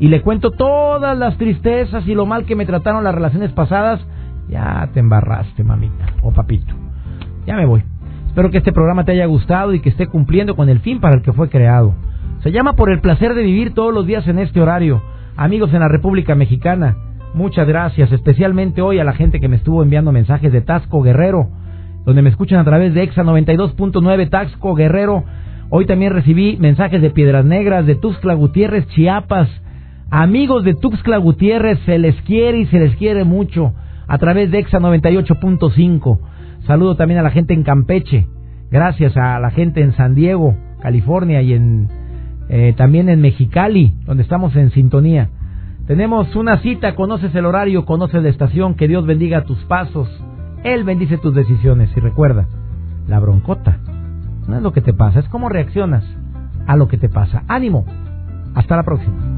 y 0.00 0.08
le 0.08 0.22
cuento 0.22 0.50
todas 0.50 1.16
las 1.18 1.36
tristezas 1.36 2.06
y 2.06 2.14
lo 2.14 2.26
mal 2.26 2.44
que 2.44 2.54
me 2.54 2.66
trataron 2.66 3.04
las 3.04 3.14
relaciones 3.14 3.52
pasadas. 3.52 4.00
Ya 4.48 4.88
te 4.94 5.00
embarraste, 5.00 5.62
mamita 5.64 6.06
o 6.22 6.32
papito. 6.32 6.74
Ya 7.46 7.56
me 7.56 7.66
voy. 7.66 7.82
Espero 8.28 8.50
que 8.50 8.58
este 8.58 8.72
programa 8.72 9.04
te 9.04 9.12
haya 9.12 9.26
gustado 9.26 9.74
y 9.74 9.80
que 9.80 9.88
esté 9.88 10.06
cumpliendo 10.06 10.54
con 10.54 10.68
el 10.68 10.80
fin 10.80 11.00
para 11.00 11.16
el 11.16 11.22
que 11.22 11.32
fue 11.32 11.48
creado. 11.48 11.94
Se 12.42 12.52
llama 12.52 12.74
Por 12.74 12.90
el 12.90 13.00
placer 13.00 13.34
de 13.34 13.42
vivir 13.42 13.74
todos 13.74 13.92
los 13.92 14.06
días 14.06 14.26
en 14.28 14.38
este 14.38 14.60
horario. 14.60 15.02
Amigos 15.36 15.72
en 15.72 15.80
la 15.80 15.88
República 15.88 16.34
Mexicana, 16.34 16.96
muchas 17.34 17.66
gracias, 17.66 18.12
especialmente 18.12 18.80
hoy 18.80 19.00
a 19.00 19.04
la 19.04 19.12
gente 19.12 19.40
que 19.40 19.48
me 19.48 19.56
estuvo 19.56 19.82
enviando 19.82 20.12
mensajes 20.12 20.52
de 20.52 20.60
Tasco 20.60 21.02
Guerrero, 21.02 21.48
donde 22.04 22.22
me 22.22 22.30
escuchan 22.30 22.60
a 22.60 22.64
través 22.64 22.94
de 22.94 23.02
EXA 23.02 23.24
92.9 23.24 24.30
Tasco 24.30 24.74
Guerrero. 24.74 25.24
Hoy 25.70 25.86
también 25.86 26.12
recibí 26.12 26.56
mensajes 26.58 27.02
de 27.02 27.10
Piedras 27.10 27.44
Negras, 27.44 27.86
de 27.86 27.96
Tuxtla 27.96 28.34
Gutiérrez, 28.34 28.86
Chiapas. 28.88 29.48
Amigos 30.10 30.64
de 30.64 30.74
Tuxtla 30.74 31.18
Gutiérrez, 31.18 31.78
se 31.84 31.98
les 31.98 32.14
quiere 32.22 32.60
y 32.60 32.66
se 32.66 32.78
les 32.78 32.96
quiere 32.96 33.24
mucho 33.24 33.74
a 34.06 34.16
través 34.16 34.50
de 34.50 34.58
EXA 34.58 34.78
98.5. 34.78 36.18
Saludo 36.66 36.96
también 36.96 37.20
a 37.20 37.22
la 37.22 37.30
gente 37.30 37.52
en 37.52 37.62
Campeche. 37.62 38.26
Gracias 38.70 39.14
a 39.18 39.38
la 39.38 39.50
gente 39.50 39.82
en 39.82 39.92
San 39.92 40.14
Diego, 40.14 40.56
California 40.80 41.42
y 41.42 41.52
en 41.52 41.88
eh, 42.48 42.72
también 42.74 43.10
en 43.10 43.20
Mexicali, 43.20 43.94
donde 44.06 44.22
estamos 44.22 44.56
en 44.56 44.70
sintonía. 44.70 45.28
Tenemos 45.86 46.34
una 46.36 46.58
cita, 46.58 46.94
conoces 46.94 47.34
el 47.34 47.44
horario, 47.44 47.84
conoces 47.84 48.22
la 48.22 48.30
estación, 48.30 48.76
que 48.76 48.88
Dios 48.88 49.04
bendiga 49.04 49.44
tus 49.44 49.58
pasos, 49.64 50.08
Él 50.64 50.84
bendice 50.84 51.18
tus 51.18 51.34
decisiones 51.34 51.90
y 51.94 52.00
recuerda, 52.00 52.46
la 53.06 53.20
broncota 53.20 53.78
no 54.48 54.56
es 54.56 54.62
lo 54.62 54.72
que 54.72 54.80
te 54.80 54.94
pasa, 54.94 55.20
es 55.20 55.28
cómo 55.28 55.50
reaccionas 55.50 56.04
a 56.66 56.76
lo 56.76 56.88
que 56.88 56.96
te 56.96 57.10
pasa. 57.10 57.42
Ánimo, 57.48 57.84
hasta 58.54 58.76
la 58.76 58.82
próxima. 58.82 59.37